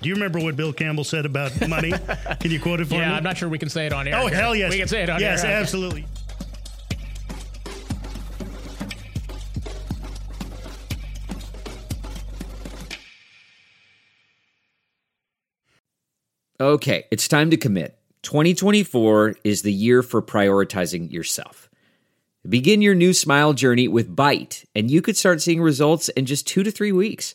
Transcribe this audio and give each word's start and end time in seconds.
Do 0.00 0.08
you 0.08 0.14
remember 0.14 0.38
what 0.38 0.56
Bill 0.56 0.72
Campbell 0.72 1.04
said 1.04 1.26
about 1.26 1.68
money? 1.68 1.92
Can 2.40 2.50
you 2.50 2.60
quote 2.60 2.80
it 2.80 2.86
for 2.86 2.94
yeah, 2.96 3.00
me? 3.00 3.06
Yeah, 3.06 3.16
I'm 3.16 3.24
not 3.24 3.36
sure 3.36 3.48
we 3.48 3.58
can 3.58 3.68
say 3.68 3.86
it 3.86 3.92
on 3.92 4.06
air. 4.06 4.16
Oh, 4.16 4.26
here. 4.26 4.36
hell 4.36 4.54
yes. 4.54 4.70
We 4.70 4.78
can 4.78 4.88
say 4.88 5.02
it 5.02 5.10
on 5.10 5.20
yes, 5.20 5.42
air. 5.42 5.50
Yes, 5.50 5.62
absolutely. 5.62 6.06
Okay, 16.58 17.04
it's 17.10 17.28
time 17.28 17.50
to 17.50 17.56
commit. 17.58 17.98
2024 18.22 19.36
is 19.44 19.60
the 19.60 19.72
year 19.72 20.02
for 20.02 20.22
prioritizing 20.22 21.12
yourself. 21.12 21.68
Begin 22.48 22.80
your 22.80 22.94
new 22.94 23.12
smile 23.12 23.52
journey 23.52 23.88
with 23.88 24.14
Byte, 24.14 24.64
and 24.74 24.90
you 24.90 25.02
could 25.02 25.16
start 25.16 25.42
seeing 25.42 25.60
results 25.60 26.08
in 26.10 26.24
just 26.24 26.46
two 26.46 26.62
to 26.62 26.70
three 26.70 26.92
weeks. 26.92 27.34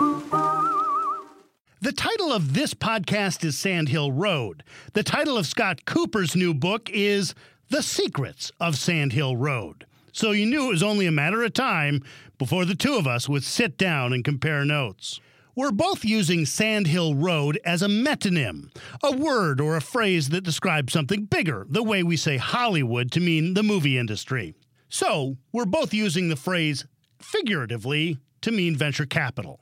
The 1.83 1.91
title 1.91 2.31
of 2.31 2.53
this 2.53 2.75
podcast 2.75 3.43
is 3.43 3.57
Sandhill 3.57 4.11
Road. 4.11 4.61
The 4.93 5.01
title 5.01 5.35
of 5.35 5.47
Scott 5.47 5.83
Kupor's 5.83 6.35
new 6.35 6.53
book 6.53 6.87
is 6.91 7.33
The 7.71 7.81
Secrets 7.81 8.51
of 8.59 8.75
Sandhill 8.75 9.35
Road. 9.35 9.87
So 10.11 10.29
you 10.29 10.45
knew 10.45 10.67
it 10.67 10.73
was 10.73 10.83
only 10.83 11.07
a 11.07 11.11
matter 11.11 11.41
of 11.41 11.55
time 11.55 12.03
before 12.37 12.65
the 12.65 12.75
two 12.75 12.97
of 12.97 13.07
us 13.07 13.27
would 13.27 13.43
sit 13.43 13.79
down 13.79 14.13
and 14.13 14.23
compare 14.23 14.63
notes. 14.63 15.19
We're 15.55 15.71
both 15.71 16.05
using 16.05 16.45
Sandhill 16.45 17.15
Road 17.15 17.59
as 17.65 17.81
a 17.81 17.87
metonym, 17.87 18.69
a 19.01 19.17
word 19.17 19.59
or 19.59 19.75
a 19.75 19.81
phrase 19.81 20.29
that 20.29 20.43
describes 20.43 20.93
something 20.93 21.25
bigger, 21.25 21.65
the 21.67 21.81
way 21.81 22.03
we 22.03 22.15
say 22.15 22.37
Hollywood 22.37 23.11
to 23.13 23.19
mean 23.19 23.55
the 23.55 23.63
movie 23.63 23.97
industry. 23.97 24.53
So 24.89 25.37
we're 25.51 25.65
both 25.65 25.95
using 25.95 26.29
the 26.29 26.35
phrase 26.35 26.85
figuratively 27.19 28.19
to 28.41 28.51
mean 28.51 28.75
venture 28.75 29.07
capital. 29.07 29.60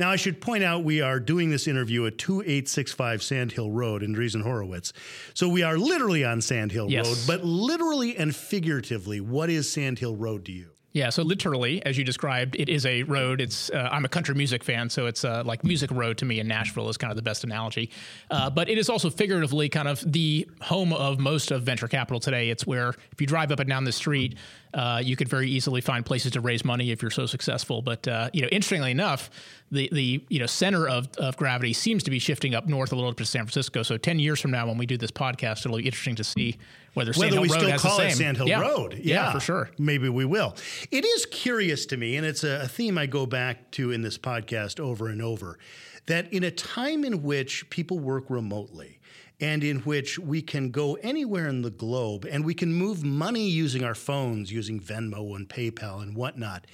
Now, 0.00 0.10
I 0.10 0.16
should 0.16 0.40
point 0.40 0.64
out 0.64 0.82
we 0.82 1.02
are 1.02 1.20
doing 1.20 1.50
this 1.50 1.68
interview 1.68 2.06
at 2.06 2.16
2865 2.16 3.22
Sand 3.22 3.52
Hill 3.52 3.70
Road 3.70 4.02
in 4.02 4.14
Andreessen 4.14 4.42
Horowitz. 4.42 4.94
So 5.34 5.46
we 5.46 5.62
are 5.62 5.76
literally 5.76 6.24
on 6.24 6.40
Sandhill 6.40 6.90
Yes. 6.90 7.06
Road, 7.06 7.18
but 7.26 7.44
literally 7.46 8.16
and 8.16 8.34
figuratively, 8.34 9.20
what 9.20 9.50
is 9.50 9.70
Sand 9.70 9.98
Hill 9.98 10.16
Road 10.16 10.46
to 10.46 10.52
you? 10.52 10.70
Yeah, 10.92 11.10
so 11.10 11.22
literally, 11.22 11.84
as 11.86 11.96
you 11.96 12.02
described, 12.02 12.56
it 12.58 12.68
is 12.68 12.84
a 12.84 13.04
road. 13.04 13.40
It's 13.40 13.70
uh, 13.70 13.90
I'm 13.92 14.04
a 14.04 14.08
country 14.08 14.34
music 14.34 14.64
fan, 14.64 14.90
so 14.90 15.06
it's 15.06 15.24
uh, 15.24 15.44
like 15.46 15.62
music 15.62 15.90
road 15.92 16.18
to 16.18 16.24
me 16.24 16.40
in 16.40 16.48
Nashville 16.48 16.88
is 16.88 16.96
kind 16.96 17.12
of 17.12 17.16
the 17.16 17.22
best 17.22 17.44
analogy. 17.44 17.90
Uh, 18.28 18.50
but 18.50 18.68
it 18.68 18.76
is 18.76 18.88
also 18.88 19.08
figuratively 19.08 19.68
kind 19.68 19.86
of 19.86 20.02
the 20.10 20.48
home 20.60 20.92
of 20.92 21.20
most 21.20 21.52
of 21.52 21.62
venture 21.62 21.86
capital 21.86 22.18
today. 22.18 22.50
It's 22.50 22.66
where 22.66 22.88
if 23.12 23.20
you 23.20 23.26
drive 23.28 23.52
up 23.52 23.60
and 23.60 23.68
down 23.68 23.84
the 23.84 23.92
street, 23.92 24.36
uh, 24.74 25.00
you 25.02 25.16
could 25.16 25.28
very 25.28 25.48
easily 25.50 25.80
find 25.80 26.04
places 26.06 26.32
to 26.32 26.40
raise 26.40 26.64
money 26.64 26.90
if 26.90 27.02
you're 27.02 27.10
so 27.10 27.26
successful. 27.26 27.82
But 27.82 28.06
uh, 28.06 28.30
you 28.32 28.42
know, 28.42 28.48
interestingly 28.48 28.90
enough, 28.90 29.30
the 29.70 29.88
the 29.92 30.24
you 30.28 30.38
know 30.38 30.46
center 30.46 30.88
of, 30.88 31.08
of 31.18 31.36
gravity 31.36 31.72
seems 31.72 32.02
to 32.04 32.10
be 32.10 32.18
shifting 32.18 32.54
up 32.54 32.66
north 32.66 32.92
a 32.92 32.94
little 32.94 33.10
bit 33.10 33.18
to 33.18 33.24
San 33.24 33.42
Francisco. 33.42 33.82
So 33.82 33.96
ten 33.96 34.18
years 34.18 34.40
from 34.40 34.50
now, 34.52 34.66
when 34.66 34.78
we 34.78 34.86
do 34.86 34.96
this 34.96 35.10
podcast, 35.10 35.66
it'll 35.66 35.78
be 35.78 35.86
interesting 35.86 36.14
to 36.16 36.24
see 36.24 36.56
whether, 36.94 37.12
Whether 37.12 37.32
Sandhill 37.36 37.42
we 37.42 37.48
Road 37.48 37.58
still 37.58 37.70
has 37.70 37.82
call 37.82 37.96
the 37.98 38.06
it 38.06 38.10
same. 38.10 38.16
Sandhill 38.18 38.48
Yeah. 38.48 38.60
Road. 38.60 39.00
Yeah, 39.02 39.32
for 39.32 39.40
sure. 39.40 39.70
Maybe 39.78 40.08
we 40.08 40.24
will. 40.24 40.56
It 40.90 41.04
is 41.04 41.26
curious 41.26 41.86
to 41.86 41.96
me, 41.96 42.16
and 42.16 42.26
it's 42.26 42.42
a 42.44 42.66
theme 42.68 42.98
I 42.98 43.06
go 43.06 43.26
back 43.26 43.70
to 43.72 43.90
in 43.92 44.02
this 44.02 44.18
podcast 44.18 44.80
over 44.80 45.08
and 45.08 45.20
over, 45.22 45.58
that 46.06 46.32
in 46.32 46.42
a 46.44 46.50
time 46.50 47.04
in 47.04 47.22
which 47.22 47.68
people 47.70 47.98
work 47.98 48.28
remotely, 48.28 48.99
and 49.40 49.64
in 49.64 49.78
which 49.80 50.18
we 50.18 50.42
can 50.42 50.70
go 50.70 50.94
anywhere 50.96 51.48
in 51.48 51.62
the 51.62 51.70
globe 51.70 52.26
and 52.30 52.44
we 52.44 52.54
can 52.54 52.72
move 52.72 53.02
money 53.02 53.48
using 53.48 53.82
our 53.82 53.94
phones, 53.94 54.52
using 54.52 54.78
Venmo 54.80 55.34
and 55.34 55.48
PayPal 55.48 56.02
and 56.02 56.14
whatnot. 56.14 56.66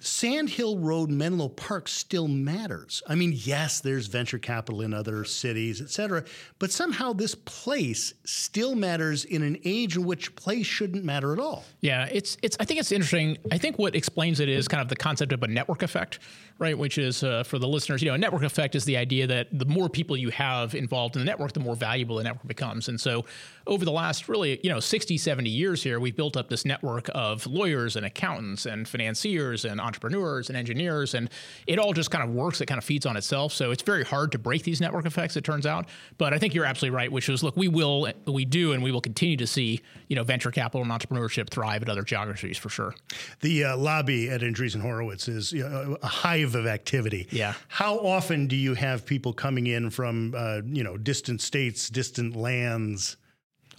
Sandhill 0.00 0.78
Road, 0.78 1.10
Menlo 1.10 1.48
Park 1.48 1.88
still 1.88 2.28
matters. 2.28 3.02
I 3.08 3.16
mean, 3.16 3.32
yes, 3.34 3.80
there's 3.80 4.06
venture 4.06 4.38
capital 4.38 4.82
in 4.82 4.94
other 4.94 5.24
cities, 5.24 5.80
et 5.80 5.90
cetera, 5.90 6.24
but 6.60 6.70
somehow 6.70 7.12
this 7.12 7.34
place 7.34 8.14
still 8.24 8.76
matters 8.76 9.24
in 9.24 9.42
an 9.42 9.58
age 9.64 9.96
in 9.96 10.04
which 10.04 10.36
place 10.36 10.64
shouldn't 10.64 11.04
matter 11.04 11.32
at 11.32 11.40
all. 11.40 11.64
Yeah, 11.80 12.08
it's 12.12 12.36
it's. 12.42 12.56
I 12.60 12.64
think 12.64 12.78
it's 12.78 12.92
interesting. 12.92 13.36
I 13.50 13.58
think 13.58 13.76
what 13.76 13.96
explains 13.96 14.38
it 14.38 14.48
is 14.48 14.68
kind 14.68 14.80
of 14.80 14.88
the 14.88 14.96
concept 14.96 15.32
of 15.32 15.42
a 15.42 15.48
network 15.48 15.82
effect, 15.82 16.20
right? 16.60 16.78
Which 16.78 16.96
is 16.96 17.24
uh, 17.24 17.42
for 17.42 17.58
the 17.58 17.66
listeners, 17.66 18.00
you 18.00 18.08
know, 18.08 18.14
a 18.14 18.18
network 18.18 18.44
effect 18.44 18.76
is 18.76 18.84
the 18.84 18.96
idea 18.96 19.26
that 19.26 19.48
the 19.52 19.66
more 19.66 19.88
people 19.88 20.16
you 20.16 20.30
have 20.30 20.76
involved 20.76 21.16
in 21.16 21.20
the 21.20 21.26
network, 21.26 21.52
the 21.52 21.60
more 21.60 21.74
valuable 21.74 22.16
the 22.16 22.24
network 22.24 22.46
becomes. 22.46 22.88
And 22.88 23.00
so, 23.00 23.24
over 23.66 23.84
the 23.84 23.92
last 23.92 24.28
really, 24.28 24.60
you 24.62 24.70
know, 24.70 24.78
60, 24.78 25.18
70 25.18 25.50
years 25.50 25.82
here, 25.82 25.98
we've 25.98 26.14
built 26.14 26.36
up 26.36 26.48
this 26.48 26.64
network 26.64 27.10
of 27.12 27.44
lawyers 27.48 27.96
and 27.96 28.06
accountants 28.06 28.66
and 28.66 28.86
financiers 28.86 29.63
and 29.64 29.80
entrepreneurs 29.80 30.48
and 30.48 30.56
engineers, 30.56 31.14
and 31.14 31.30
it 31.66 31.78
all 31.78 31.92
just 31.92 32.10
kind 32.10 32.24
of 32.24 32.34
works. 32.34 32.60
It 32.60 32.66
kind 32.66 32.78
of 32.78 32.84
feeds 32.84 33.06
on 33.06 33.16
itself. 33.16 33.52
So 33.52 33.70
it's 33.70 33.82
very 33.82 34.04
hard 34.04 34.32
to 34.32 34.38
break 34.38 34.62
these 34.62 34.80
network 34.80 35.06
effects. 35.06 35.36
It 35.36 35.44
turns 35.44 35.66
out, 35.66 35.86
but 36.18 36.32
I 36.32 36.38
think 36.38 36.54
you're 36.54 36.64
absolutely 36.64 36.96
right. 36.96 37.10
Which 37.10 37.28
is, 37.28 37.42
look, 37.42 37.56
we 37.56 37.68
will, 37.68 38.08
we 38.26 38.44
do, 38.44 38.72
and 38.72 38.82
we 38.82 38.92
will 38.92 39.00
continue 39.00 39.36
to 39.36 39.46
see, 39.46 39.80
you 40.08 40.16
know, 40.16 40.24
venture 40.24 40.50
capital 40.50 40.82
and 40.82 40.90
entrepreneurship 40.90 41.50
thrive 41.50 41.82
at 41.82 41.88
other 41.88 42.02
geographies 42.02 42.58
for 42.58 42.68
sure. 42.68 42.94
The 43.40 43.64
uh, 43.64 43.76
lobby 43.76 44.30
at 44.30 44.40
Andreessen 44.40 44.80
Horowitz 44.80 45.28
is 45.28 45.52
you 45.52 45.68
know, 45.68 45.96
a 46.02 46.06
hive 46.06 46.54
of 46.54 46.66
activity. 46.66 47.28
Yeah. 47.30 47.54
How 47.68 47.98
often 47.98 48.46
do 48.46 48.56
you 48.56 48.74
have 48.74 49.06
people 49.06 49.32
coming 49.32 49.66
in 49.66 49.90
from 49.90 50.34
uh, 50.36 50.60
you 50.66 50.84
know 50.84 50.96
distant 50.96 51.40
states, 51.40 51.88
distant 51.88 52.36
lands? 52.36 53.16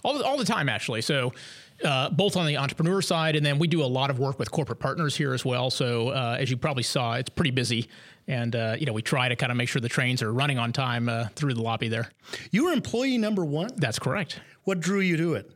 all 0.06 0.16
the, 0.16 0.24
all 0.24 0.38
the 0.38 0.44
time 0.44 0.68
actually. 0.68 1.02
So 1.02 1.32
uh, 1.84 2.10
both 2.10 2.36
on 2.36 2.46
the 2.46 2.56
entrepreneur 2.56 3.02
side, 3.02 3.36
and 3.36 3.44
then 3.44 3.58
we 3.58 3.66
do 3.66 3.82
a 3.82 3.86
lot 3.86 4.10
of 4.10 4.18
work 4.18 4.38
with 4.38 4.50
corporate 4.50 4.78
partners 4.78 5.16
here 5.16 5.34
as 5.34 5.44
well. 5.44 5.70
So 5.70 6.08
uh, 6.10 6.36
as 6.38 6.50
you 6.50 6.56
probably 6.56 6.82
saw, 6.82 7.14
it's 7.14 7.30
pretty 7.30 7.50
busy, 7.50 7.88
and 8.26 8.54
uh, 8.54 8.76
you 8.78 8.86
know 8.86 8.92
we 8.92 9.02
try 9.02 9.28
to 9.28 9.36
kind 9.36 9.50
of 9.50 9.56
make 9.58 9.68
sure 9.68 9.80
the 9.80 9.88
trains 9.88 10.22
are 10.22 10.32
running 10.32 10.58
on 10.58 10.72
time 10.72 11.08
uh, 11.08 11.26
through 11.34 11.54
the 11.54 11.62
lobby 11.62 11.88
there. 11.88 12.10
You 12.50 12.64
were 12.64 12.72
employee 12.72 13.18
number 13.18 13.44
one. 13.44 13.70
That's 13.76 13.98
correct. 13.98 14.40
What 14.64 14.80
drew 14.80 15.00
you 15.00 15.16
to 15.16 15.34
it? 15.34 15.50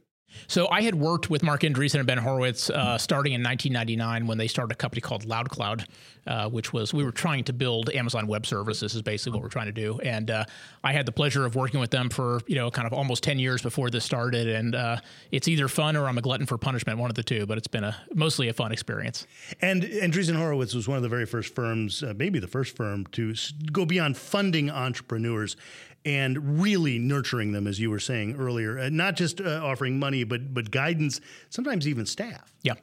So 0.47 0.69
I 0.69 0.83
had 0.83 0.95
worked 0.95 1.31
with 1.31 1.43
Marc 1.43 1.63
Andreessen 1.63 1.97
and 1.97 2.07
Ben 2.07 2.19
Horowitz 2.19 2.71
uh, 2.71 2.99
starting 2.99 3.33
in 3.33 3.43
1999 3.43 4.27
when 4.27 4.39
they 4.39 4.49
started 4.49 4.73
a 4.73 4.77
company 4.77 5.01
called 5.01 5.25
LoudCloud, 5.25 5.87
uh, 6.27 6.49
which 6.49 6.73
was 6.73 6.93
we 6.93 7.05
were 7.05 7.13
trying 7.13 7.45
to 7.45 7.53
build 7.53 7.91
Amazon 7.91 8.27
Web 8.27 8.47
Services 8.47 8.95
is 8.95 9.03
basically 9.03 9.33
what 9.33 9.43
we're 9.43 9.49
trying 9.49 9.67
to 9.67 9.73
do. 9.73 9.99
And 10.01 10.31
uh, 10.31 10.45
I 10.83 10.93
had 10.93 11.07
the 11.07 11.13
pleasure 11.13 11.47
of 11.47 11.55
working 11.55 11.81
with 11.81 11.91
them 11.91 12.11
for 12.11 12.41
you 12.47 12.57
know 12.57 12.71
kind 12.71 12.87
of 12.87 12.93
almost 12.93 13.23
10 13.23 13.39
years 13.39 13.63
before 13.63 13.91
this 13.91 14.05
started. 14.05 14.49
And 14.49 14.75
uh, 14.75 14.97
it's 15.31 15.49
either 15.49 15.69
fun 15.69 15.97
or 15.97 16.07
I'm 16.07 16.19
a 16.19 16.23
glutton 16.23 16.47
for 16.47 16.59
punishment, 16.59 16.99
one 16.99 17.11
of 17.11 17.17
the 17.17 17.23
two. 17.23 17.47
But 17.47 17.59
it's 17.59 17.69
been 17.69 17.85
a 17.85 17.97
mostly 18.15 18.49
a 18.49 18.53
fun 18.53 18.73
experience. 18.73 19.27
And 19.61 19.83
Andreessen 19.83 20.37
Horowitz 20.37 20.75
was 20.75 20.89
one 20.89 20.97
of 20.97 21.03
the 21.03 21.09
very 21.09 21.27
first 21.27 21.55
firms, 21.55 22.03
uh, 22.03 22.15
maybe 22.17 22.39
the 22.39 22.49
first 22.49 22.77
firm, 22.77 23.07
to 23.13 23.35
go 23.73 23.85
beyond 23.85 24.17
funding 24.17 24.71
entrepreneurs 24.71 25.57
and 26.05 26.61
really 26.61 26.99
nurturing 26.99 27.53
them, 27.53 27.67
as 27.67 27.79
you 27.79 27.91
were 27.91 27.99
saying 27.99 28.37
earlier, 28.39 28.89
not 28.91 29.17
just 29.17 29.41
uh, 29.41 29.61
offering 29.63 29.99
money, 29.99 30.25
but 30.25 30.55
but 30.55 30.71
guidance, 30.71 31.21
sometimes 31.51 31.87
even 31.87 32.07
staff. 32.07 32.53
Yeah. 32.63 32.75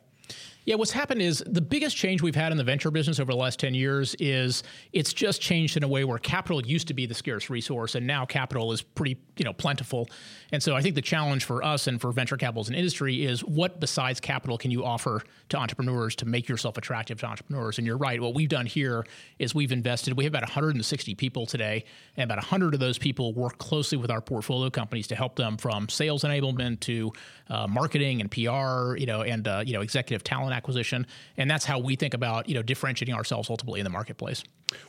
Yeah, 0.67 0.75
what's 0.75 0.91
happened 0.91 1.21
is 1.21 1.41
the 1.47 1.61
biggest 1.61 1.95
change 1.95 2.21
we've 2.21 2.35
had 2.35 2.51
in 2.51 2.57
the 2.57 2.63
venture 2.65 2.91
business 2.91 3.21
over 3.21 3.31
the 3.31 3.37
last 3.37 3.57
10 3.57 3.73
years 3.73 4.15
is 4.19 4.63
it's 4.91 5.13
just 5.13 5.39
changed 5.39 5.77
in 5.77 5.83
a 5.83 5.87
way 5.87 6.03
where 6.03 6.17
capital 6.17 6.61
used 6.61 6.89
to 6.89 6.93
be 6.93 7.05
the 7.05 7.13
scarce 7.13 7.49
resource 7.49 7.95
and 7.95 8.05
now 8.05 8.25
capital 8.25 8.73
is 8.73 8.81
pretty, 8.81 9.17
you 9.37 9.45
know, 9.45 9.53
plentiful. 9.53 10.09
And 10.51 10.61
so 10.61 10.75
I 10.75 10.81
think 10.81 10.95
the 10.95 11.01
challenge 11.01 11.45
for 11.45 11.63
us 11.63 11.87
and 11.87 12.01
for 12.01 12.11
venture 12.11 12.35
capital 12.35 12.59
as 12.59 12.67
an 12.67 12.75
industry 12.75 13.25
is 13.25 13.45
what 13.45 13.79
besides 13.79 14.19
capital 14.19 14.57
can 14.57 14.69
you 14.69 14.83
offer 14.83 15.23
to 15.47 15.57
entrepreneurs 15.57 16.17
to 16.17 16.25
make 16.25 16.49
yourself 16.49 16.77
attractive 16.77 17.17
to 17.21 17.27
entrepreneurs? 17.27 17.77
And 17.77 17.87
you're 17.87 17.95
right, 17.95 18.19
what 18.19 18.33
we've 18.33 18.49
done 18.49 18.65
here 18.65 19.05
is 19.39 19.55
we've 19.55 19.71
invested, 19.71 20.17
we 20.17 20.25
have 20.25 20.33
about 20.33 20.43
160 20.43 21.15
people 21.15 21.45
today, 21.45 21.85
and 22.17 22.29
about 22.29 22.39
100 22.39 22.73
of 22.73 22.81
those 22.81 22.97
people 22.97 23.33
work 23.33 23.57
closely 23.57 23.97
with 23.97 24.11
our 24.11 24.19
portfolio 24.19 24.69
companies 24.69 25.07
to 25.07 25.15
help 25.15 25.37
them 25.37 25.55
from 25.55 25.87
sales 25.87 26.23
enablement 26.23 26.81
to 26.81 27.13
uh, 27.49 27.67
marketing 27.67 28.19
and 28.19 28.29
PR, 28.29 28.97
you 28.97 29.05
know, 29.05 29.21
and 29.21 29.47
uh, 29.47 29.63
you 29.65 29.71
know, 29.71 29.79
executive 29.79 30.25
talent 30.25 30.56
acquisition, 30.57 31.07
and 31.37 31.49
that's 31.49 31.65
how 31.65 31.79
we 31.79 31.95
think 31.95 32.13
about 32.13 32.49
you 32.49 32.55
know 32.55 32.63
differentiating 32.63 33.15
ourselves 33.15 33.49
ultimately 33.49 33.79
in 33.79 33.83
the 33.83 33.89
marketplace. 33.89 34.43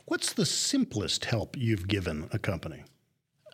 What's 0.05 0.33
the 0.33 0.45
simplest 0.45 1.25
help 1.25 1.55
you've 1.57 1.87
given 1.87 2.27
a 2.33 2.39
company? 2.39 2.83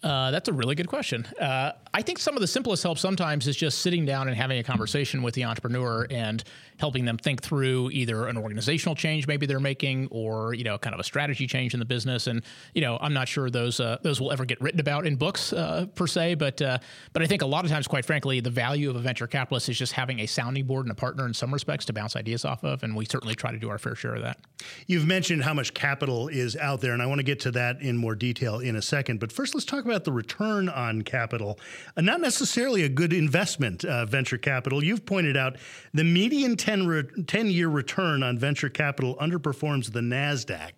Uh, 0.03 0.29
that's 0.29 0.47
a 0.47 0.53
really 0.53 0.75
good 0.75 0.88
question. 0.88 1.25
Uh, 1.41 1.71
I 1.94 2.03
think 2.03 2.19
some 2.19 2.35
of 2.35 2.41
the 2.41 2.47
simplest 2.47 2.83
help 2.83 3.00
sometimes 3.00 3.47
is 3.47 3.56
just 3.56 3.79
sitting 3.79 4.06
down 4.06 4.27
and 4.27 4.38
having 4.38 4.59
a 4.59 4.63
conversation 4.63 5.23
with 5.23 5.33
the 5.33 5.45
entrepreneur 5.45 6.06
and 6.12 6.44
helping 6.80 7.06
them 7.06 7.18
think 7.18 7.42
through 7.42 7.89
either 7.92 8.27
an 8.27 8.38
organizational 8.38 8.95
change 8.95 9.27
maybe 9.27 9.45
they're 9.45 9.60
making 9.60 10.07
or 10.12 10.54
you 10.54 10.63
know 10.63 10.77
kind 10.77 10.94
of 10.94 11.00
a 11.00 11.04
strategy 11.04 11.48
change 11.48 11.74
in 11.74 11.80
the 11.80 11.86
business. 11.86 12.27
And 12.27 12.42
you 12.74 12.81
know 12.81 12.98
I'm 13.01 13.13
not 13.13 13.27
sure 13.27 13.50
those 13.50 13.80
uh, 13.80 13.98
those 14.01 14.19
will 14.22 14.31
ever 14.31 14.45
get 14.45 14.60
written 14.62 14.80
about 14.80 15.06
in 15.06 15.16
books 15.16 15.54
uh, 15.54 15.86
per 15.95 16.07
se, 16.07 16.36
but 16.36 16.62
uh, 16.62 16.77
but 17.13 17.22
I 17.22 17.27
think 17.27 17.42
a 17.42 17.45
lot 17.45 17.66
of 17.66 17.72
times, 17.72 17.88
quite 17.88 18.06
frankly, 18.06 18.39
the 18.39 18.50
value 18.50 18.89
of 18.89 18.95
a 18.95 19.00
venture 19.00 19.27
capitalist 19.27 19.69
is 19.69 19.77
just 19.77 19.94
having 19.94 20.19
a 20.19 20.25
sounding 20.25 20.66
board 20.66 20.86
and 20.86 20.92
a 20.92 20.95
partner 20.95 21.25
in 21.25 21.33
some 21.33 21.54
respects 21.54 21.86
to 21.86 21.94
bounce 21.94 22.16
ideas 22.16 22.45
off 22.45 22.63
of, 22.63 22.83
and 22.83 22.95
we 22.95 23.06
certainly 23.06 23.36
try 23.36 23.51
to 23.51 23.60
do 23.60 23.69
our 23.69 23.78
fair 23.78 23.95
share 23.95 24.16
of 24.16 24.21
that. 24.24 24.39
You've 24.88 25.06
mentioned 25.06 25.44
how 25.44 25.54
much 25.54 25.74
capital 25.74 26.28
is 26.28 26.56
out 26.56 26.81
there, 26.81 26.94
and 26.94 27.01
I 27.01 27.06
want 27.06 27.19
to 27.19 27.24
get 27.24 27.39
to 27.42 27.51
that 27.51 27.81
in 27.81 27.98
more 27.98 28.16
detail 28.16 28.60
in 28.60 28.75
a 28.75 28.81
second. 28.81 29.19
But 29.19 29.31
first, 29.31 29.54
let's 29.54 29.66
talk 29.66 29.86
about 29.86 30.04
the 30.04 30.12
return 30.12 30.69
on 30.69 31.04
capital. 31.04 31.60
Uh, 31.95 32.01
not 32.01 32.21
necessarily 32.21 32.83
a 32.83 32.89
good 32.89 33.13
investment, 33.13 33.86
uh, 33.86 34.06
venture 34.06 34.38
capital. 34.38 34.83
You've 34.83 35.06
pointed 35.06 35.38
out 35.38 35.57
the 35.94 36.04
median 36.04 36.56
10, 36.65 36.88
re- 36.88 37.03
10 37.27 37.51
year 37.51 37.69
return 37.69 38.23
on 38.23 38.39
venture 38.39 38.69
capital 38.69 39.15
underperforms 39.17 39.91
the 39.91 40.00
NASDAQ. 40.00 40.71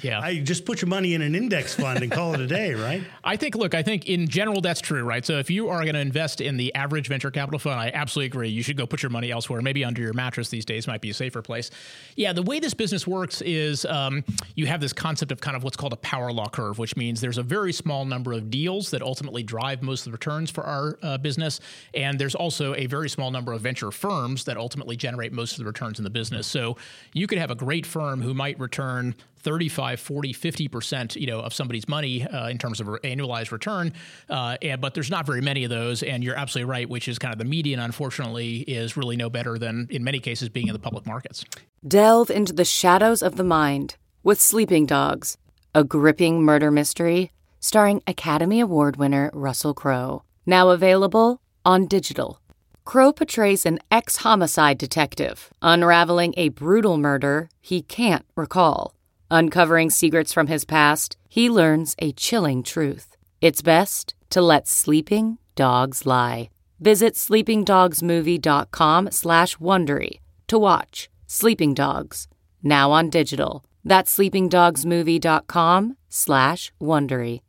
Yeah. 0.00 0.18
I 0.18 0.38
just 0.38 0.64
put 0.64 0.80
your 0.80 0.88
money 0.88 1.12
in 1.12 1.20
an 1.20 1.34
index 1.34 1.74
fund 1.74 2.02
and 2.02 2.10
call 2.10 2.32
it 2.32 2.40
a 2.40 2.46
day, 2.46 2.72
right? 2.72 3.02
I 3.24 3.36
think, 3.36 3.54
look, 3.54 3.74
I 3.74 3.82
think 3.82 4.06
in 4.06 4.26
general 4.26 4.62
that's 4.62 4.80
true, 4.80 5.02
right? 5.02 5.24
So 5.24 5.38
if 5.38 5.50
you 5.50 5.68
are 5.68 5.82
going 5.82 5.94
to 5.94 6.00
invest 6.00 6.40
in 6.40 6.56
the 6.56 6.74
average 6.74 7.08
venture 7.08 7.30
capital 7.30 7.58
fund, 7.58 7.78
I 7.78 7.90
absolutely 7.92 8.26
agree. 8.26 8.48
You 8.48 8.62
should 8.62 8.78
go 8.78 8.86
put 8.86 9.02
your 9.02 9.10
money 9.10 9.30
elsewhere. 9.30 9.60
Maybe 9.60 9.84
under 9.84 10.00
your 10.00 10.14
mattress 10.14 10.48
these 10.48 10.64
days 10.64 10.86
might 10.86 11.02
be 11.02 11.10
a 11.10 11.14
safer 11.14 11.42
place. 11.42 11.70
Yeah, 12.16 12.32
the 12.32 12.42
way 12.42 12.58
this 12.58 12.72
business 12.72 13.06
works 13.06 13.42
is 13.42 13.84
um, 13.84 14.24
you 14.54 14.66
have 14.66 14.80
this 14.80 14.94
concept 14.94 15.30
of 15.30 15.42
kind 15.42 15.58
of 15.58 15.62
what's 15.62 15.76
called 15.76 15.92
a 15.92 15.98
power 15.98 16.32
law 16.32 16.48
curve, 16.48 16.78
which 16.78 16.96
means 16.96 17.20
there's 17.20 17.38
a 17.38 17.42
very 17.42 17.72
small 17.74 18.06
number 18.06 18.32
of 18.32 18.50
deals 18.50 18.90
that 18.92 19.02
ultimately 19.02 19.42
drive 19.42 19.82
most 19.82 20.00
of 20.00 20.04
the 20.06 20.12
returns 20.12 20.50
for 20.50 20.64
our 20.64 20.98
uh, 21.02 21.18
business. 21.18 21.60
And 21.92 22.18
there's 22.18 22.34
also 22.34 22.74
a 22.74 22.86
very 22.86 23.10
small 23.10 23.30
number 23.30 23.52
of 23.52 23.60
venture 23.60 23.90
firms 23.90 24.44
that 24.44 24.56
ultimately 24.56 24.96
generate 24.96 25.33
most 25.34 25.52
of 25.52 25.58
the 25.58 25.64
returns 25.64 25.98
in 25.98 26.04
the 26.04 26.10
business. 26.10 26.46
So 26.46 26.76
you 27.12 27.26
could 27.26 27.38
have 27.38 27.50
a 27.50 27.54
great 27.54 27.86
firm 27.86 28.22
who 28.22 28.34
might 28.34 28.58
return 28.58 29.14
35, 29.38 30.00
40, 30.00 30.32
50%, 30.32 31.16
you 31.16 31.26
know, 31.26 31.40
of 31.40 31.52
somebody's 31.52 31.86
money 31.86 32.26
uh, 32.26 32.48
in 32.48 32.56
terms 32.56 32.80
of 32.80 32.86
annualized 32.86 33.52
return. 33.52 33.92
Uh, 34.30 34.56
and, 34.62 34.80
but 34.80 34.94
there's 34.94 35.10
not 35.10 35.26
very 35.26 35.42
many 35.42 35.64
of 35.64 35.70
those. 35.70 36.02
And 36.02 36.24
you're 36.24 36.36
absolutely 36.36 36.70
right, 36.70 36.88
which 36.88 37.08
is 37.08 37.18
kind 37.18 37.32
of 37.32 37.38
the 37.38 37.44
median, 37.44 37.78
unfortunately, 37.78 38.60
is 38.60 38.96
really 38.96 39.16
no 39.16 39.28
better 39.28 39.58
than, 39.58 39.86
in 39.90 40.02
many 40.02 40.20
cases, 40.20 40.48
being 40.48 40.68
in 40.68 40.72
the 40.72 40.78
public 40.78 41.06
markets. 41.06 41.44
Delve 41.86 42.30
into 42.30 42.52
the 42.52 42.64
shadows 42.64 43.22
of 43.22 43.36
the 43.36 43.44
mind 43.44 43.96
with 44.22 44.40
Sleeping 44.40 44.86
Dogs, 44.86 45.36
a 45.74 45.84
gripping 45.84 46.42
murder 46.42 46.70
mystery 46.70 47.30
starring 47.64 48.02
Academy 48.06 48.60
Award 48.60 48.96
winner 48.96 49.30
Russell 49.32 49.72
Crowe. 49.72 50.22
Now 50.44 50.68
available 50.68 51.40
on 51.64 51.86
digital. 51.86 52.38
Crowe 52.84 53.12
portrays 53.12 53.66
an 53.66 53.78
ex 53.90 54.18
homicide 54.18 54.78
detective 54.78 55.50
unraveling 55.62 56.34
a 56.36 56.50
brutal 56.50 56.96
murder 56.96 57.48
he 57.60 57.82
can't 57.82 58.24
recall. 58.36 58.94
Uncovering 59.30 59.90
secrets 59.90 60.32
from 60.32 60.46
his 60.46 60.64
past, 60.64 61.16
he 61.28 61.48
learns 61.50 61.96
a 61.98 62.12
chilling 62.12 62.62
truth. 62.62 63.16
It's 63.40 63.62
best 63.62 64.14
to 64.30 64.40
let 64.40 64.68
sleeping 64.68 65.38
dogs 65.54 66.06
lie. 66.06 66.50
Visit 66.80 67.14
sleepingdogsmovie.com 67.14 69.10
slash 69.10 69.56
Wondery 69.56 70.20
to 70.48 70.58
watch 70.58 71.08
Sleeping 71.26 71.72
Dogs, 71.72 72.28
now 72.62 72.90
on 72.90 73.10
digital. 73.10 73.64
That's 73.84 74.14
sleepingdogsmovie.com 74.16 75.96
slash 76.10 76.72
Wondery. 76.80 77.40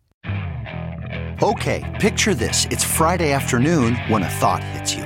Okay, 1.44 1.98
picture 2.00 2.34
this. 2.34 2.66
It's 2.72 2.84
Friday 2.84 3.34
afternoon 3.34 3.96
when 4.08 4.24
a 4.24 4.30
thought 4.30 4.64
hits 4.64 4.96
you. 4.96 5.06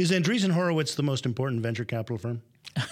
Is 0.00 0.10
Andreessen 0.10 0.52
Horowitz 0.52 0.94
the 0.94 1.02
most 1.02 1.26
important 1.26 1.60
venture 1.60 1.84
capital 1.84 2.16
firm? 2.16 2.40
Uh, 2.76 2.82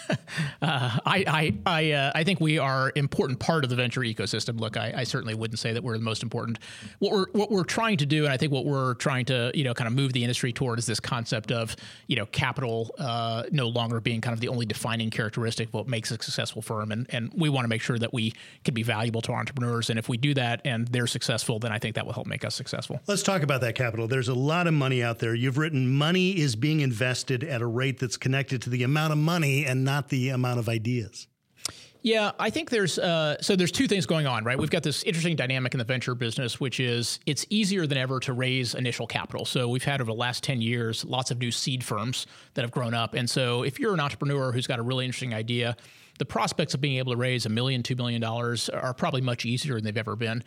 I 0.62 1.25
I 1.26 1.54
I, 1.66 1.92
uh, 1.92 2.12
I, 2.14 2.25
think 2.25 2.40
we 2.40 2.58
are 2.58 2.92
important 2.94 3.38
part 3.38 3.64
of 3.64 3.70
the 3.70 3.76
venture 3.76 4.00
ecosystem. 4.00 4.60
Look, 4.60 4.76
I, 4.76 4.92
I, 4.96 5.04
certainly 5.04 5.34
wouldn't 5.34 5.58
say 5.58 5.72
that 5.72 5.82
we're 5.82 5.96
the 5.96 6.04
most 6.04 6.22
important. 6.22 6.58
What 6.98 7.12
we're 7.12 7.26
what 7.32 7.50
we're 7.50 7.64
trying 7.64 7.98
to 7.98 8.06
do, 8.06 8.25
and 8.25 8.32
I 8.32 8.36
think 8.36 8.52
what 8.52 8.64
we're 8.64 8.94
trying 8.94 9.25
to 9.26 9.50
you 9.54 9.64
know 9.64 9.75
kind 9.75 9.86
of 9.86 9.94
move 9.94 10.12
the 10.12 10.22
industry 10.22 10.52
toward 10.52 10.78
is 10.78 10.86
this 10.86 11.00
concept 11.00 11.52
of 11.52 11.76
you 12.06 12.16
know 12.16 12.26
capital 12.26 12.94
uh, 12.99 13.44
no 13.50 13.68
longer 13.68 14.00
being 14.00 14.20
kind 14.20 14.35
of 14.35 14.40
the 14.40 14.49
only 14.49 14.66
defining 14.66 15.11
characteristic 15.11 15.68
of 15.68 15.75
what 15.75 15.88
makes 15.88 16.11
a 16.11 16.14
successful 16.14 16.62
firm, 16.62 16.92
and 16.92 17.06
and 17.11 17.32
we 17.37 17.49
want 17.49 17.64
to 17.64 17.68
make 17.68 17.82
sure 17.82 17.99
that 17.99 18.12
we 18.12 18.32
can 18.64 18.75
be 18.75 18.82
valuable 18.82 19.20
to 19.23 19.32
our 19.32 19.38
entrepreneurs, 19.38 19.90
and 19.90 19.99
if 19.99 20.08
we 20.08 20.16
do 20.16 20.35
that 20.35 20.61
and 20.64 20.88
they're 20.88 21.06
successful, 21.06 21.58
then 21.58 21.73
I 21.73 21.78
think 21.78 21.94
that 21.94 22.06
will 22.06 22.12
help 22.12 22.26
make 22.26 22.44
us 22.44 22.54
successful. 22.54 23.00
Let's 23.06 23.23
talk 23.23 23.42
about 23.42 23.61
that 23.61 23.75
capital. 23.75 24.08
There's 24.08 24.28
a 24.28 24.35
lot 24.35 24.66
of 24.66 24.75
money 24.75 25.02
out 25.02 25.18
there. 25.18 25.35
You've 25.35 25.58
written 25.58 25.88
money 25.88 26.38
is 26.38 26.56
being 26.56 26.80
invested 26.80 27.44
at 27.44 27.62
a 27.62 27.66
rate 27.66 27.99
that's 27.99 28.16
connected 28.16 28.62
to 28.62 28.70
the 28.70 28.82
amount 28.82 29.12
of 29.12 29.18
money 29.18 29.67
and 29.68 29.84
not 29.84 30.08
the 30.08 30.30
amount 30.30 30.58
of 30.58 30.68
ideas. 30.68 31.28
Yeah, 32.00 32.30
I 32.38 32.50
think 32.50 32.70
there's 32.70 32.98
uh, 32.98 33.37
so 33.40 33.56
there's 33.56 33.72
two 33.72 33.88
things 33.88 34.06
going 34.06 34.26
on, 34.26 34.44
right? 34.44 34.56
We've 34.56 34.70
got 34.70 34.84
this 34.84 35.02
interesting 35.02 35.34
dynamic 35.34 35.75
in 35.75 35.78
the 35.78 35.84
venture 35.84 36.14
business, 36.14 36.60
which 36.60 36.78
is 36.78 37.18
it's 37.26 37.44
easier 37.50 37.87
than 37.87 37.98
ever 37.98 38.20
to 38.20 38.32
raise 38.32 38.75
initial 38.75 39.06
capital. 39.06 39.44
So 39.44 39.68
we've 39.68 39.84
had 39.84 40.00
over 40.00 40.10
the 40.10 40.16
last 40.16 40.44
ten 40.44 40.62
years 40.62 41.04
lots 41.04 41.30
of 41.32 41.38
new 41.38 41.50
seed 41.50 41.82
firms 41.82 42.26
that 42.54 42.62
have 42.62 42.70
grown 42.70 42.94
up, 42.94 43.14
and 43.14 43.28
so 43.28 43.64
if 43.64 43.80
you're 43.80 43.94
an 43.94 44.00
entrepreneur 44.00 44.52
who's 44.52 44.66
got 44.66 44.78
a 44.78 44.82
really 44.82 45.04
interesting 45.04 45.34
idea, 45.34 45.76
the 46.18 46.25
prospects 46.25 46.75
of 46.75 46.80
being 46.80 46.98
able 46.98 47.12
to 47.12 47.18
raise 47.18 47.46
a 47.46 47.48
million, 47.48 47.82
two 47.82 47.96
million 47.96 48.20
dollars 48.20 48.68
are 48.68 48.94
probably 48.94 49.20
much 49.20 49.44
easier 49.44 49.76
than 49.76 49.84
they've 49.84 49.96
ever 49.96 50.16
been. 50.16 50.42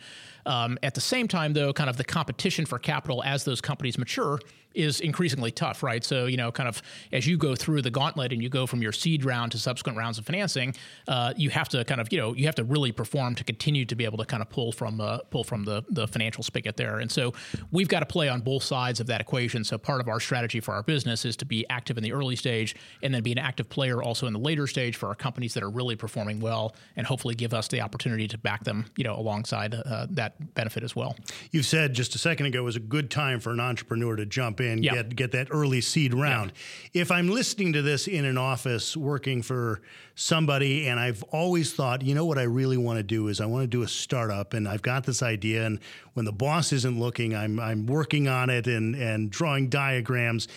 Um, 0.46 0.78
at 0.82 0.94
the 0.94 1.00
same 1.00 1.28
time, 1.28 1.52
though, 1.52 1.72
kind 1.72 1.90
of 1.90 1.96
the 1.96 2.04
competition 2.04 2.66
for 2.66 2.78
capital 2.78 3.22
as 3.24 3.44
those 3.44 3.60
companies 3.60 3.98
mature 3.98 4.38
is 4.74 5.00
increasingly 5.00 5.50
tough, 5.50 5.82
right? 5.82 6.02
So, 6.04 6.26
you 6.26 6.36
know, 6.36 6.50
kind 6.52 6.68
of 6.68 6.82
as 7.12 7.26
you 7.26 7.36
go 7.36 7.54
through 7.54 7.82
the 7.82 7.90
gauntlet 7.90 8.32
and 8.32 8.42
you 8.42 8.48
go 8.48 8.66
from 8.66 8.82
your 8.82 8.92
seed 8.92 9.24
round 9.24 9.52
to 9.52 9.58
subsequent 9.58 9.98
rounds 9.98 10.18
of 10.18 10.26
financing, 10.26 10.74
uh, 11.08 11.34
you 11.36 11.50
have 11.50 11.68
to 11.70 11.84
kind 11.84 12.00
of, 12.00 12.12
you 12.12 12.18
know, 12.18 12.34
you 12.34 12.46
have 12.46 12.54
to 12.56 12.64
really 12.64 12.92
perform 12.92 13.34
to 13.36 13.44
continue 13.44 13.84
to 13.84 13.94
be 13.94 14.04
able 14.04 14.18
to 14.18 14.24
kind 14.24 14.42
of 14.42 14.48
pull 14.48 14.72
from 14.72 15.00
uh, 15.00 15.18
pull 15.30 15.44
from 15.44 15.64
the 15.64 15.84
the 15.90 16.06
financial 16.08 16.42
spigot 16.42 16.76
there. 16.76 16.98
And 16.98 17.10
so, 17.10 17.32
we've 17.70 17.88
got 17.88 18.00
to 18.00 18.06
play 18.06 18.28
on 18.28 18.40
both 18.40 18.62
sides 18.62 19.00
of 19.00 19.06
that 19.08 19.20
equation. 19.20 19.64
So, 19.64 19.78
part 19.78 20.00
of 20.00 20.08
our 20.08 20.20
strategy 20.20 20.60
for 20.60 20.74
our 20.74 20.82
business 20.82 21.24
is 21.24 21.36
to 21.36 21.44
be 21.44 21.66
active 21.68 21.96
in 21.96 22.02
the 22.02 22.12
early 22.12 22.36
stage 22.36 22.74
and 23.02 23.14
then 23.14 23.22
be 23.22 23.32
an 23.32 23.38
active 23.38 23.68
player 23.68 24.02
also 24.02 24.26
in 24.26 24.32
the 24.32 24.38
later 24.38 24.66
stage 24.66 24.96
for 24.96 25.08
our 25.08 25.14
companies 25.14 25.54
that 25.54 25.61
that 25.62 25.66
are 25.66 25.70
really 25.70 25.96
performing 25.96 26.40
well, 26.40 26.74
and 26.96 27.06
hopefully 27.06 27.34
give 27.34 27.54
us 27.54 27.68
the 27.68 27.80
opportunity 27.80 28.26
to 28.28 28.38
back 28.38 28.64
them, 28.64 28.84
you 28.96 29.04
know, 29.04 29.16
alongside 29.18 29.74
uh, 29.74 30.06
that 30.10 30.54
benefit 30.54 30.82
as 30.82 30.94
well. 30.96 31.16
You've 31.52 31.66
said 31.66 31.94
just 31.94 32.14
a 32.14 32.18
second 32.18 32.46
ago 32.46 32.62
was 32.62 32.76
a 32.76 32.80
good 32.80 33.10
time 33.10 33.40
for 33.40 33.50
an 33.52 33.60
entrepreneur 33.60 34.16
to 34.16 34.26
jump 34.26 34.60
in, 34.60 34.82
Yeah. 34.82 34.94
get 34.94 35.16
get 35.16 35.32
that 35.32 35.48
early 35.50 35.80
seed 35.80 36.14
round. 36.14 36.52
If 36.92 37.10
I'm 37.10 37.28
listening 37.28 37.72
to 37.74 37.82
this 37.82 38.08
in 38.08 38.24
an 38.24 38.36
office 38.38 38.96
working 38.96 39.42
for 39.42 39.80
somebody, 40.14 40.88
and 40.88 41.00
I've 41.00 41.22
always 41.24 41.72
thought, 41.72 42.02
you 42.02 42.14
know, 42.14 42.24
what 42.26 42.38
I 42.38 42.42
really 42.42 42.76
want 42.76 42.98
to 42.98 43.02
do 43.02 43.28
is 43.28 43.40
I 43.40 43.46
want 43.46 43.62
to 43.62 43.66
do 43.68 43.82
a 43.82 43.88
startup, 43.88 44.52
and 44.54 44.68
I've 44.68 44.82
got 44.82 45.04
this 45.04 45.22
idea, 45.22 45.64
and 45.64 45.78
when 46.14 46.24
the 46.26 46.32
boss 46.32 46.72
isn't 46.72 46.98
looking, 46.98 47.34
I'm 47.34 47.58
I'm 47.60 47.86
working 47.86 48.28
on 48.28 48.50
it 48.50 48.66
and 48.66 48.94
and 48.94 49.30
drawing 49.30 49.68
diagrams. 49.68 50.48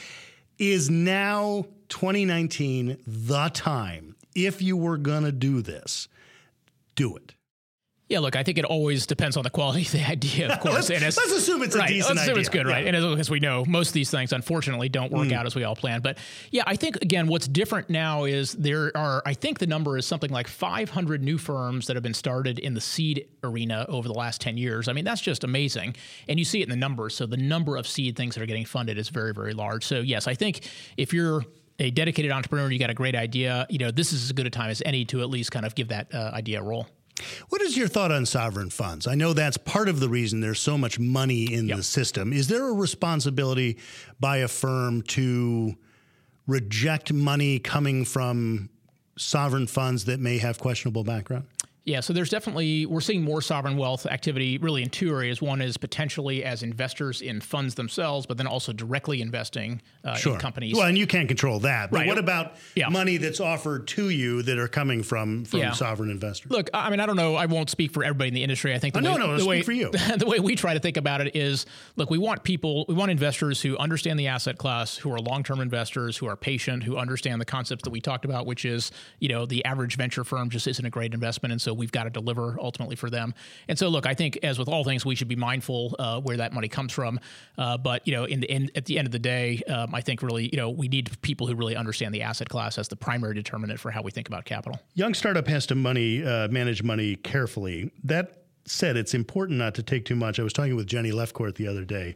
Is 0.58 0.90
now 0.90 1.66
2019 1.90 2.98
the 3.06 3.50
time? 3.50 4.15
If 4.36 4.62
you 4.62 4.78
were 4.78 4.98
gonna 4.98 5.32
do 5.32 5.62
this, 5.62 6.08
do 6.96 7.16
it. 7.16 7.34
Yeah, 8.08 8.20
look, 8.20 8.36
I 8.36 8.44
think 8.44 8.60
it 8.60 8.66
always 8.66 9.08
depends 9.08 9.36
on 9.36 9.44
the 9.44 9.50
quality 9.50 9.82
of 9.82 9.92
the 9.92 10.04
idea, 10.08 10.54
of 10.54 10.60
course. 10.62 10.76
Let's- 10.76 10.90
and 10.92 11.04
as- 11.04 11.18
let's 11.18 11.32
assume 11.32 11.64
it's 11.64 11.74
a 11.74 11.80
right, 11.80 11.92
let's 11.96 12.10
assume 12.10 12.38
it's 12.38 12.50
idea. 12.50 12.64
good, 12.64 12.70
right? 12.70 12.84
Yeah. 12.84 12.90
And 12.90 12.98
as, 12.98 13.20
as 13.22 13.30
we 13.32 13.40
know, 13.40 13.66
most 13.66 13.90
of 13.90 13.94
these 13.94 14.12
things, 14.12 14.32
unfortunately, 14.32 14.90
don't 14.90 15.12
work 15.12 15.28
mm. 15.28 15.34
out 15.34 15.48
as 15.48 15.56
we 15.56 15.64
all 15.64 15.76
plan. 15.76 16.02
But 16.02 16.20
yeah, 16.52 16.64
I 16.68 16.76
think 16.76 16.98
again, 16.98 17.28
what's 17.28 17.48
different 17.48 17.90
now 17.90 18.26
is 18.26 18.54
there 18.54 18.96
are, 18.96 19.24
I 19.26 19.34
think 19.34 19.58
the 19.58 19.68
number 19.68 19.98
is 19.98 20.06
something 20.06 20.30
like 20.30 20.48
500 20.48 21.24
new 21.24 21.40
firms 21.40 21.88
that 21.88 21.96
have 21.96 22.04
been 22.04 22.14
started 22.14 22.60
in 22.60 22.76
the 22.76 22.82
seed 22.82 23.28
arena 23.44 23.88
over 23.90 24.08
the 24.08 24.14
last 24.14 24.40
10 24.40 24.58
years. 24.58 24.88
I 24.88 24.94
mean, 24.94 25.06
that's 25.06 25.22
just 25.22 25.44
amazing, 25.44 25.96
and 26.30 26.38
you 26.38 26.46
see 26.46 26.62
it 26.62 26.66
in 26.66 26.70
the 26.70 26.76
numbers. 26.76 27.16
So 27.16 27.26
the 27.26 27.38
number 27.38 27.76
of 27.76 27.88
seed 27.88 28.16
things 28.16 28.36
that 28.36 28.44
are 28.44 28.48
getting 28.48 28.66
funded 28.66 29.00
is 29.00 29.10
very, 29.10 29.34
very 29.34 29.54
large. 29.54 29.84
So 29.84 30.02
yes, 30.02 30.28
I 30.28 30.36
think 30.36 30.70
if 30.96 31.12
you're 31.12 31.44
a 31.80 31.92
dedicated 31.92 32.32
entrepreneur, 32.32 32.72
you 32.72 32.80
got 32.80 32.90
a 32.90 32.96
great 32.96 33.16
idea. 33.16 33.66
You 33.70 33.80
know, 33.80 33.92
this 33.92 34.14
is 34.14 34.24
as 34.24 34.32
good 34.32 34.48
a 34.48 34.50
time 34.50 34.70
as 34.70 34.82
any 34.86 35.06
to 35.06 35.22
at 35.22 35.30
least 35.30 35.52
kind 35.52 35.66
of 35.66 35.76
give 35.76 35.90
that 35.90 36.14
uh, 36.14 36.32
idea 36.34 36.62
a 36.62 36.64
roll. 36.64 36.88
What 37.50 37.62
is 37.62 37.78
your 37.78 37.88
thought 37.88 38.12
on 38.12 38.26
sovereign 38.26 38.70
funds? 38.70 39.08
I 39.08 39.16
know 39.16 39.34
that's 39.34 39.58
part 39.58 39.88
of 39.88 40.00
the 40.00 40.10
reason 40.10 40.42
there's 40.42 40.60
so 40.60 40.78
much 40.78 41.00
money 41.00 41.54
in 41.54 41.68
the 41.68 41.82
system. 41.82 42.34
Is 42.34 42.48
there 42.48 42.68
a 42.68 42.74
responsibility 42.74 43.78
by 44.20 44.38
a 44.38 44.48
firm 44.48 45.02
to 45.04 45.76
reject 46.46 47.14
money 47.14 47.60
coming 47.60 48.04
from 48.04 48.70
sovereign 49.18 49.68
funds 49.68 50.06
that 50.06 50.20
may 50.20 50.40
have 50.40 50.60
questionable 50.60 51.06
background? 51.06 51.46
Yeah, 51.86 52.00
so 52.00 52.14
there's 52.14 52.32
definitely 52.32 52.88
we're 52.88 53.00
seeing 53.00 53.22
more 53.22 53.44
sovereign 53.44 53.78
wealth 53.78 54.08
activity 54.08 54.58
really 54.58 54.82
in 54.82 54.90
two 54.90 55.12
areas. 55.12 55.40
One 55.40 55.62
is 55.62 55.78
potentially 55.78 56.44
as 56.44 56.64
investors 56.64 57.22
in 57.22 57.40
funds 57.42 57.76
themselves, 57.76 58.26
but 58.26 58.38
then 58.38 58.48
also 58.48 58.74
directly 58.74 59.22
investing 59.22 59.84
uh, 60.04 60.18
in 60.26 60.38
companies. 60.40 60.74
Well, 60.76 60.88
and 60.88 60.98
you 60.98 61.06
can't 61.06 61.28
control 61.28 61.60
that. 61.60 61.92
But 61.92 61.98
Right. 62.00 62.08
what 62.08 62.18
about 62.18 62.56
Yeah. 62.74 62.90
money 62.90 63.18
that's 63.18 63.40
offered 63.40 63.86
to 63.90 64.10
you 64.10 64.42
that 64.42 64.58
are 64.58 64.68
coming 64.68 65.04
from 65.04 65.46
from 65.46 65.60
Yeah. 65.60 65.74
sovereign 65.74 66.10
investors? 66.10 66.52
Look, 66.52 66.72
I 66.74 66.90
mean, 66.90 67.00
I 67.00 67.06
don't 67.06 67.18
know. 67.18 67.36
I 67.36 67.46
won't 67.46 67.70
speak 67.70 67.92
for 67.94 68.04
everybody 68.04 68.30
in 68.30 68.34
the 68.34 68.42
industry. 68.44 68.74
I 68.74 68.80
think 68.80 68.96
the 68.96 69.02
Oh, 69.02 69.04
no, 69.04 69.12
way, 69.14 69.18
no, 69.20 69.34
the 69.34 69.40
speak 69.42 69.50
way 69.50 69.62
for 69.62 69.72
you. 69.72 69.92
the 70.18 70.26
way 70.26 70.40
we 70.40 70.56
try 70.56 70.74
to 70.74 70.80
think 70.80 70.98
about 70.98 71.22
it 71.22 71.36
is, 71.36 71.68
look, 71.98 72.10
we 72.10 72.18
want 72.18 72.44
people, 72.44 72.86
we 72.88 72.96
want 72.96 73.12
investors 73.12 73.62
who 73.62 73.78
understand 73.78 74.20
the 74.20 74.26
asset 74.26 74.58
class, 74.58 74.98
who 74.98 75.12
are 75.14 75.20
long-term 75.20 75.60
investors, 75.62 76.18
who 76.18 76.26
are 76.26 76.36
patient, 76.36 76.84
who 76.84 76.98
understand 76.98 77.40
the 77.40 77.46
concepts 77.46 77.84
that 77.84 77.92
we 77.92 78.02
talked 78.02 78.26
about, 78.26 78.48
which 78.48 78.66
is, 78.66 78.92
you 79.20 79.30
know, 79.30 79.46
the 79.46 79.64
average 79.66 79.98
venture 79.98 80.24
firm 80.24 80.50
just 80.50 80.66
isn't 80.68 80.86
a 80.86 80.90
great 80.90 81.14
investment, 81.14 81.52
and 81.52 81.62
so 81.62 81.75
we've 81.76 81.92
got 81.92 82.04
to 82.04 82.10
deliver 82.10 82.58
ultimately 82.60 82.96
for 82.96 83.10
them. 83.10 83.34
And 83.68 83.78
so, 83.78 83.90
look, 83.90 84.06
I 84.06 84.14
think 84.14 84.40
as 84.44 84.58
with 84.60 84.68
all 84.68 84.84
things, 84.84 85.06
we 85.06 85.16
should 85.16 85.28
be 85.28 85.36
mindful 85.36 85.96
uh, 86.00 86.22
where 86.22 86.38
that 86.38 86.54
money 86.54 86.68
comes 86.68 86.92
from. 86.92 87.20
Uh, 87.58 87.78
but 87.78 88.06
you 88.08 88.14
know, 88.14 88.26
in 88.26 88.40
the 88.40 88.50
end, 88.50 88.72
at 88.76 88.86
the 88.86 88.98
end 88.98 89.08
of 89.08 89.12
the 89.12 89.20
day, 89.20 89.62
um, 89.68 89.94
I 89.94 90.02
think 90.02 90.22
really, 90.22 90.50
you 90.52 90.58
know, 90.58 90.70
we 90.70 90.88
need 90.88 91.22
people 91.22 91.48
who 91.48 91.56
really 91.56 91.76
understand 91.76 92.14
the 92.14 92.22
asset 92.22 92.50
class 92.50 92.78
as 92.78 92.88
the 92.88 92.96
primary 92.96 93.34
determinant 93.34 93.80
for 93.80 93.92
how 93.92 94.02
we 94.02 94.12
think 94.12 94.28
about 94.28 94.46
capital. 94.46 94.80
Young 94.94 95.14
startup 95.14 95.48
has 95.48 95.66
to 95.68 95.76
money 95.76 96.24
uh, 96.24 96.48
manage 96.50 96.84
money 96.84 97.16
carefully. 97.16 97.92
That 98.04 98.44
said, 98.66 98.98
it's 98.98 99.14
important 99.14 99.60
not 99.60 99.76
to 99.76 99.84
take 99.84 100.06
too 100.06 100.16
much. 100.16 100.40
I 100.40 100.44
was 100.44 100.54
talking 100.54 100.76
with 100.76 100.88
Jenny 100.88 101.12
Lefcourt 101.12 101.56
the 101.56 101.68
other 101.68 101.86
day. 101.86 102.16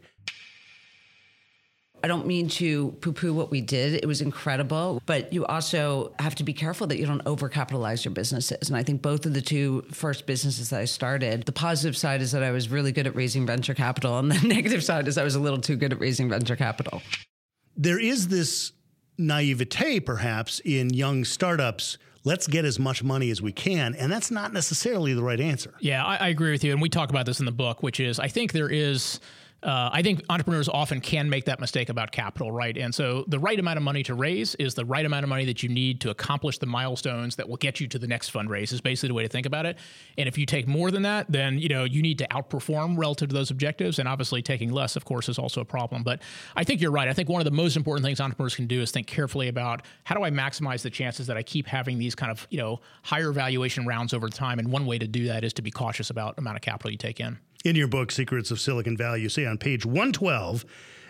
I 2.02 2.08
don't 2.08 2.26
mean 2.26 2.48
to 2.50 2.92
poo 3.00 3.12
poo 3.12 3.32
what 3.34 3.50
we 3.50 3.60
did. 3.60 3.94
It 3.94 4.06
was 4.06 4.20
incredible, 4.20 5.02
but 5.06 5.32
you 5.32 5.44
also 5.46 6.12
have 6.18 6.34
to 6.36 6.44
be 6.44 6.52
careful 6.52 6.86
that 6.86 6.98
you 6.98 7.06
don't 7.06 7.24
overcapitalize 7.24 8.04
your 8.04 8.12
businesses. 8.14 8.68
And 8.68 8.76
I 8.76 8.82
think 8.82 9.02
both 9.02 9.26
of 9.26 9.34
the 9.34 9.42
two 9.42 9.84
first 9.92 10.26
businesses 10.26 10.70
that 10.70 10.80
I 10.80 10.84
started, 10.86 11.44
the 11.44 11.52
positive 11.52 11.96
side 11.96 12.22
is 12.22 12.32
that 12.32 12.42
I 12.42 12.50
was 12.50 12.68
really 12.70 12.92
good 12.92 13.06
at 13.06 13.14
raising 13.14 13.46
venture 13.46 13.74
capital, 13.74 14.18
and 14.18 14.30
the 14.30 14.46
negative 14.54 14.82
side 14.82 15.08
is 15.08 15.18
I 15.18 15.24
was 15.24 15.34
a 15.34 15.40
little 15.40 15.60
too 15.60 15.76
good 15.76 15.92
at 15.92 16.00
raising 16.00 16.28
venture 16.28 16.56
capital. 16.56 17.02
there 17.76 17.98
is 18.00 18.28
this 18.28 18.72
naivete 19.18 20.00
perhaps 20.00 20.60
in 20.64 20.88
young 20.90 21.24
startups 21.24 21.98
let's 22.24 22.46
get 22.46 22.64
as 22.64 22.78
much 22.78 23.02
money 23.02 23.30
as 23.30 23.42
we 23.42 23.52
can 23.52 23.94
and 23.96 24.10
that's 24.10 24.30
not 24.30 24.52
necessarily 24.52 25.12
the 25.12 25.22
right 25.22 25.40
answer 25.40 25.74
Yeah, 25.80 26.04
I, 26.04 26.16
I 26.16 26.28
agree 26.28 26.52
with 26.52 26.64
you, 26.64 26.72
and 26.72 26.80
we 26.80 26.88
talk 26.88 27.10
about 27.10 27.26
this 27.26 27.38
in 27.38 27.44
the 27.46 27.52
book, 27.52 27.82
which 27.82 28.00
is 28.00 28.18
I 28.18 28.28
think 28.28 28.52
there 28.52 28.70
is. 28.70 29.20
Uh, 29.62 29.90
I 29.92 30.02
think 30.02 30.22
entrepreneurs 30.30 30.68
often 30.70 31.00
can 31.00 31.28
make 31.28 31.44
that 31.44 31.60
mistake 31.60 31.90
about 31.90 32.12
capital, 32.12 32.50
right? 32.50 32.76
And 32.78 32.94
so 32.94 33.24
the 33.28 33.38
right 33.38 33.58
amount 33.58 33.76
of 33.76 33.82
money 33.82 34.02
to 34.04 34.14
raise 34.14 34.54
is 34.54 34.74
the 34.74 34.86
right 34.86 35.04
amount 35.04 35.22
of 35.24 35.28
money 35.28 35.44
that 35.44 35.62
you 35.62 35.68
need 35.68 36.00
to 36.00 36.10
accomplish 36.10 36.58
the 36.58 36.66
milestones 36.66 37.36
that 37.36 37.46
will 37.46 37.58
get 37.58 37.78
you 37.78 37.86
to 37.88 37.98
the 37.98 38.06
next 38.06 38.32
fundraise. 38.32 38.72
Is 38.72 38.80
basically 38.80 39.08
the 39.08 39.14
way 39.14 39.22
to 39.22 39.28
think 39.28 39.46
about 39.46 39.66
it. 39.66 39.76
And 40.16 40.28
if 40.28 40.38
you 40.38 40.46
take 40.46 40.66
more 40.66 40.90
than 40.90 41.02
that, 41.02 41.26
then 41.30 41.58
you 41.58 41.68
know 41.68 41.84
you 41.84 42.00
need 42.00 42.18
to 42.18 42.28
outperform 42.28 42.96
relative 42.96 43.28
to 43.28 43.34
those 43.34 43.50
objectives. 43.50 43.98
And 43.98 44.08
obviously, 44.08 44.40
taking 44.40 44.70
less, 44.70 44.96
of 44.96 45.04
course, 45.04 45.28
is 45.28 45.38
also 45.38 45.60
a 45.60 45.64
problem. 45.64 46.02
But 46.02 46.22
I 46.56 46.64
think 46.64 46.80
you're 46.80 46.90
right. 46.90 47.08
I 47.08 47.12
think 47.12 47.28
one 47.28 47.40
of 47.40 47.44
the 47.44 47.50
most 47.50 47.76
important 47.76 48.04
things 48.04 48.20
entrepreneurs 48.20 48.54
can 48.54 48.66
do 48.66 48.80
is 48.80 48.90
think 48.90 49.06
carefully 49.06 49.48
about 49.48 49.82
how 50.04 50.14
do 50.14 50.22
I 50.22 50.30
maximize 50.30 50.82
the 50.82 50.90
chances 50.90 51.26
that 51.26 51.36
I 51.36 51.42
keep 51.42 51.66
having 51.66 51.98
these 51.98 52.14
kind 52.14 52.32
of 52.32 52.46
you 52.50 52.58
know 52.58 52.80
higher 53.02 53.30
valuation 53.30 53.86
rounds 53.86 54.14
over 54.14 54.28
time. 54.28 54.58
And 54.58 54.72
one 54.72 54.86
way 54.86 54.98
to 54.98 55.06
do 55.06 55.26
that 55.26 55.44
is 55.44 55.52
to 55.54 55.62
be 55.62 55.70
cautious 55.70 56.08
about 56.08 56.38
amount 56.38 56.56
of 56.56 56.62
capital 56.62 56.90
you 56.90 56.96
take 56.96 57.20
in. 57.20 57.38
In 57.64 57.76
your 57.76 57.88
book 57.88 58.10
secrets 58.10 58.50
of 58.50 58.58
silicon 58.60 58.96
valley 58.96 59.20
you 59.20 59.28
say 59.28 59.44
on 59.46 59.58
page 59.58 59.84
112 59.84 60.64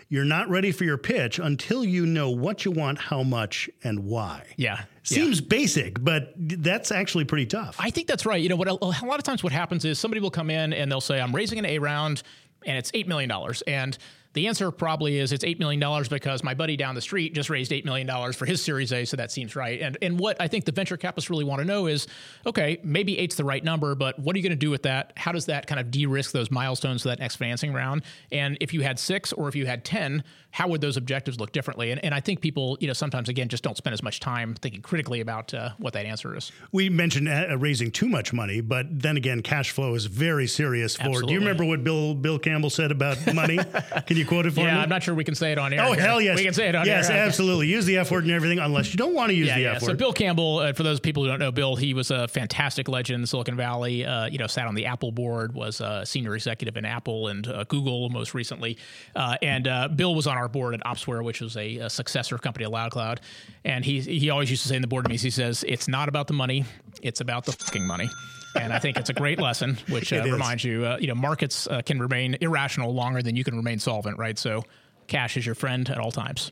you're 0.09 0.25
not 0.25 0.49
ready 0.49 0.73
for 0.73 0.83
your 0.83 0.97
pitch 0.97 1.39
until 1.39 1.85
you 1.85 2.05
know 2.05 2.29
what 2.29 2.65
you 2.65 2.71
want 2.71 2.99
how 2.99 3.23
much 3.23 3.69
and 3.83 3.99
why 4.01 4.43
Yeah. 4.57 4.81
seems 5.03 5.39
basic 5.39 6.03
but 6.03 6.33
that's 6.37 6.91
actually 6.91 7.23
pretty 7.23 7.45
tough 7.45 7.77
I 7.79 7.89
think 7.91 8.07
that's 8.07 8.25
right. 8.25 8.41
You 8.41 8.49
know, 8.49 8.57
what 8.57 8.67
a, 8.67 8.73
a 8.73 9.05
lot 9.05 9.17
of 9.19 9.23
times 9.23 9.43
what 9.43 9.53
happens 9.53 9.85
is 9.85 9.97
somebody 9.99 10.19
will 10.19 10.29
come 10.31 10.49
in 10.49 10.73
and 10.73 10.91
they'll 10.91 10.99
say, 11.01 11.19
"I'm 11.21 11.33
raising 11.33 11.57
an 11.59 11.65
A 11.65 11.79
round, 11.79 12.21
and 12.65 12.77
it's 12.77 12.91
eight 12.93 13.07
million 13.07 13.29
dollars." 13.29 13.61
And 13.63 13.97
the 14.33 14.47
answer 14.47 14.71
probably 14.71 15.17
is 15.17 15.31
it's 15.31 15.43
eight 15.43 15.59
million 15.59 15.79
dollars 15.79 16.07
because 16.09 16.43
my 16.43 16.53
buddy 16.53 16.77
down 16.77 16.95
the 16.95 17.01
street 17.01 17.33
just 17.33 17.49
raised 17.49 17.71
eight 17.73 17.85
million 17.85 18.07
dollars 18.07 18.35
for 18.35 18.45
his 18.45 18.63
Series 18.63 18.93
A, 18.93 19.05
so 19.05 19.17
that 19.17 19.31
seems 19.31 19.55
right. 19.55 19.81
And 19.81 19.97
and 20.01 20.19
what 20.19 20.37
I 20.39 20.47
think 20.47 20.65
the 20.65 20.71
venture 20.71 20.97
capitalists 20.97 21.29
really 21.29 21.45
want 21.45 21.59
to 21.59 21.65
know 21.65 21.87
is, 21.87 22.07
okay, 22.45 22.79
maybe 22.83 23.17
eight's 23.17 23.35
the 23.35 23.43
right 23.43 23.63
number, 23.63 23.95
but 23.95 24.17
what 24.19 24.35
are 24.35 24.39
you 24.39 24.43
going 24.43 24.51
to 24.51 24.55
do 24.55 24.69
with 24.69 24.83
that? 24.83 25.13
How 25.17 25.31
does 25.31 25.45
that 25.47 25.67
kind 25.67 25.79
of 25.79 25.91
de-risk 25.91 26.31
those 26.31 26.51
milestones 26.51 27.01
for 27.03 27.09
that 27.09 27.19
next 27.19 27.35
financing 27.37 27.73
round? 27.73 28.03
And 28.31 28.57
if 28.61 28.73
you 28.73 28.81
had 28.81 28.99
six 28.99 29.33
or 29.33 29.47
if 29.47 29.55
you 29.55 29.65
had 29.65 29.83
ten, 29.83 30.23
how 30.51 30.67
would 30.67 30.81
those 30.81 30.97
objectives 30.97 31.39
look 31.39 31.51
differently? 31.51 31.91
And, 31.91 32.03
and 32.03 32.13
I 32.13 32.19
think 32.19 32.41
people, 32.41 32.77
you 32.79 32.87
know, 32.87 32.93
sometimes 32.93 33.29
again 33.29 33.49
just 33.49 33.63
don't 33.63 33.77
spend 33.77 33.93
as 33.93 34.03
much 34.03 34.19
time 34.19 34.55
thinking 34.55 34.81
critically 34.81 35.21
about 35.21 35.53
uh, 35.53 35.71
what 35.77 35.93
that 35.93 36.05
answer 36.05 36.35
is. 36.35 36.51
we 36.71 36.89
mentioned 36.89 37.27
uh, 37.27 37.57
raising 37.57 37.91
too 37.91 38.07
much 38.07 38.33
money 38.33 38.61
but 38.61 38.85
then 38.89 39.17
again 39.17 39.41
cash 39.41 39.71
flow 39.71 39.95
is 39.95 40.05
very 40.05 40.47
serious 40.47 40.95
for 40.95 41.21
do 41.21 41.33
you 41.33 41.39
remember 41.39 41.65
what 41.65 41.83
bill 41.83 42.13
bill 42.13 42.37
campbell 42.39 42.69
said 42.69 42.91
about 42.91 43.17
money 43.33 43.57
can 44.05 44.17
you 44.17 44.20
quote 44.25 44.45
it 44.45 44.51
for 44.51 44.61
Yeah, 44.61 44.75
me 44.75 44.79
I'm 44.81 44.89
not 44.89 45.03
sure 45.03 45.13
we 45.15 45.23
can 45.23 45.35
say 45.35 45.51
it 45.51 45.57
on 45.57 45.73
air. 45.73 45.81
Oh 45.83 45.93
here. 45.93 46.01
hell 46.01 46.21
yes! 46.21 46.37
we 46.37 46.43
can 46.43 46.53
say 46.53 46.67
it 46.69 46.75
on 46.75 46.85
yes, 46.85 47.09
air. 47.09 47.25
absolutely. 47.25 47.67
Use 47.67 47.85
the 47.85 47.97
F 47.97 48.11
word 48.11 48.23
and 48.23 48.33
everything, 48.33 48.59
unless 48.59 48.93
you 48.93 48.97
don't 48.97 49.13
want 49.13 49.29
to 49.29 49.35
use 49.35 49.47
Yeah, 49.47 49.55
the 49.55 49.61
yeah. 49.61 49.71
F 49.75 49.81
word. 49.81 49.87
So. 49.91 49.93
Bill 49.95 50.13
Campbell, 50.13 50.59
uh, 50.59 50.73
for 50.73 50.83
those 50.83 50.99
people 50.99 51.23
who 51.23 51.29
don't 51.29 51.39
know 51.39 51.51
Bill, 51.51 51.75
he 51.75 51.93
was 51.93 52.11
a 52.11 52.27
fantastic 52.27 52.87
legend 52.87 53.21
in 53.21 53.27
Silicon 53.27 53.55
Valley. 53.55 54.05
Uh, 54.05 54.25
you 54.25 54.37
know, 54.37 54.47
sat 54.47 54.67
on 54.67 54.75
the 54.75 54.85
Apple 54.85 55.11
board, 55.11 55.53
was 55.53 55.81
a 55.81 56.05
senior 56.05 56.35
executive 56.35 56.77
in 56.77 56.85
Apple 56.85 57.27
and 57.27 57.47
uh, 57.47 57.63
Google 57.65 58.09
most 58.09 58.33
recently. 58.33 58.77
Uh, 59.15 59.35
and 59.41 59.67
uh, 59.67 59.87
Bill 59.87 60.13
was 60.15 60.27
on 60.27 60.37
our 60.37 60.47
board 60.47 60.73
at 60.73 60.81
Opsware, 60.81 61.23
which 61.23 61.41
was 61.41 61.57
a, 61.57 61.77
a 61.77 61.89
successor 61.89 62.37
company 62.37 62.65
of 62.65 62.71
LoudCloud. 62.71 63.19
And 63.65 63.83
he 63.85 63.99
he 64.01 64.29
always 64.29 64.49
used 64.49 64.63
to 64.63 64.69
say 64.69 64.75
in 64.75 64.81
the 64.81 64.87
board 64.87 65.05
meetings, 65.05 65.21
he 65.21 65.29
says, 65.29 65.63
"It's 65.67 65.87
not 65.87 66.09
about 66.09 66.27
the 66.27 66.33
money, 66.33 66.65
it's 67.01 67.21
about 67.21 67.45
the 67.45 67.51
fucking 67.51 67.85
money." 67.85 68.09
And 68.55 68.73
I 68.73 68.79
think 68.79 68.97
it's 68.97 69.09
a 69.09 69.13
great 69.13 69.39
lesson, 69.39 69.77
which 69.89 70.11
uh, 70.13 70.23
reminds 70.23 70.63
you, 70.63 70.85
uh, 70.85 70.97
you 70.99 71.07
know, 71.07 71.15
markets 71.15 71.67
uh, 71.67 71.81
can 71.81 71.99
remain 71.99 72.37
irrational 72.41 72.93
longer 72.93 73.21
than 73.21 73.35
you 73.35 73.43
can 73.43 73.55
remain 73.55 73.79
solvent, 73.79 74.17
right? 74.17 74.37
So, 74.37 74.63
cash 75.07 75.37
is 75.37 75.45
your 75.45 75.55
friend 75.55 75.89
at 75.89 75.97
all 75.97 76.11
times. 76.11 76.51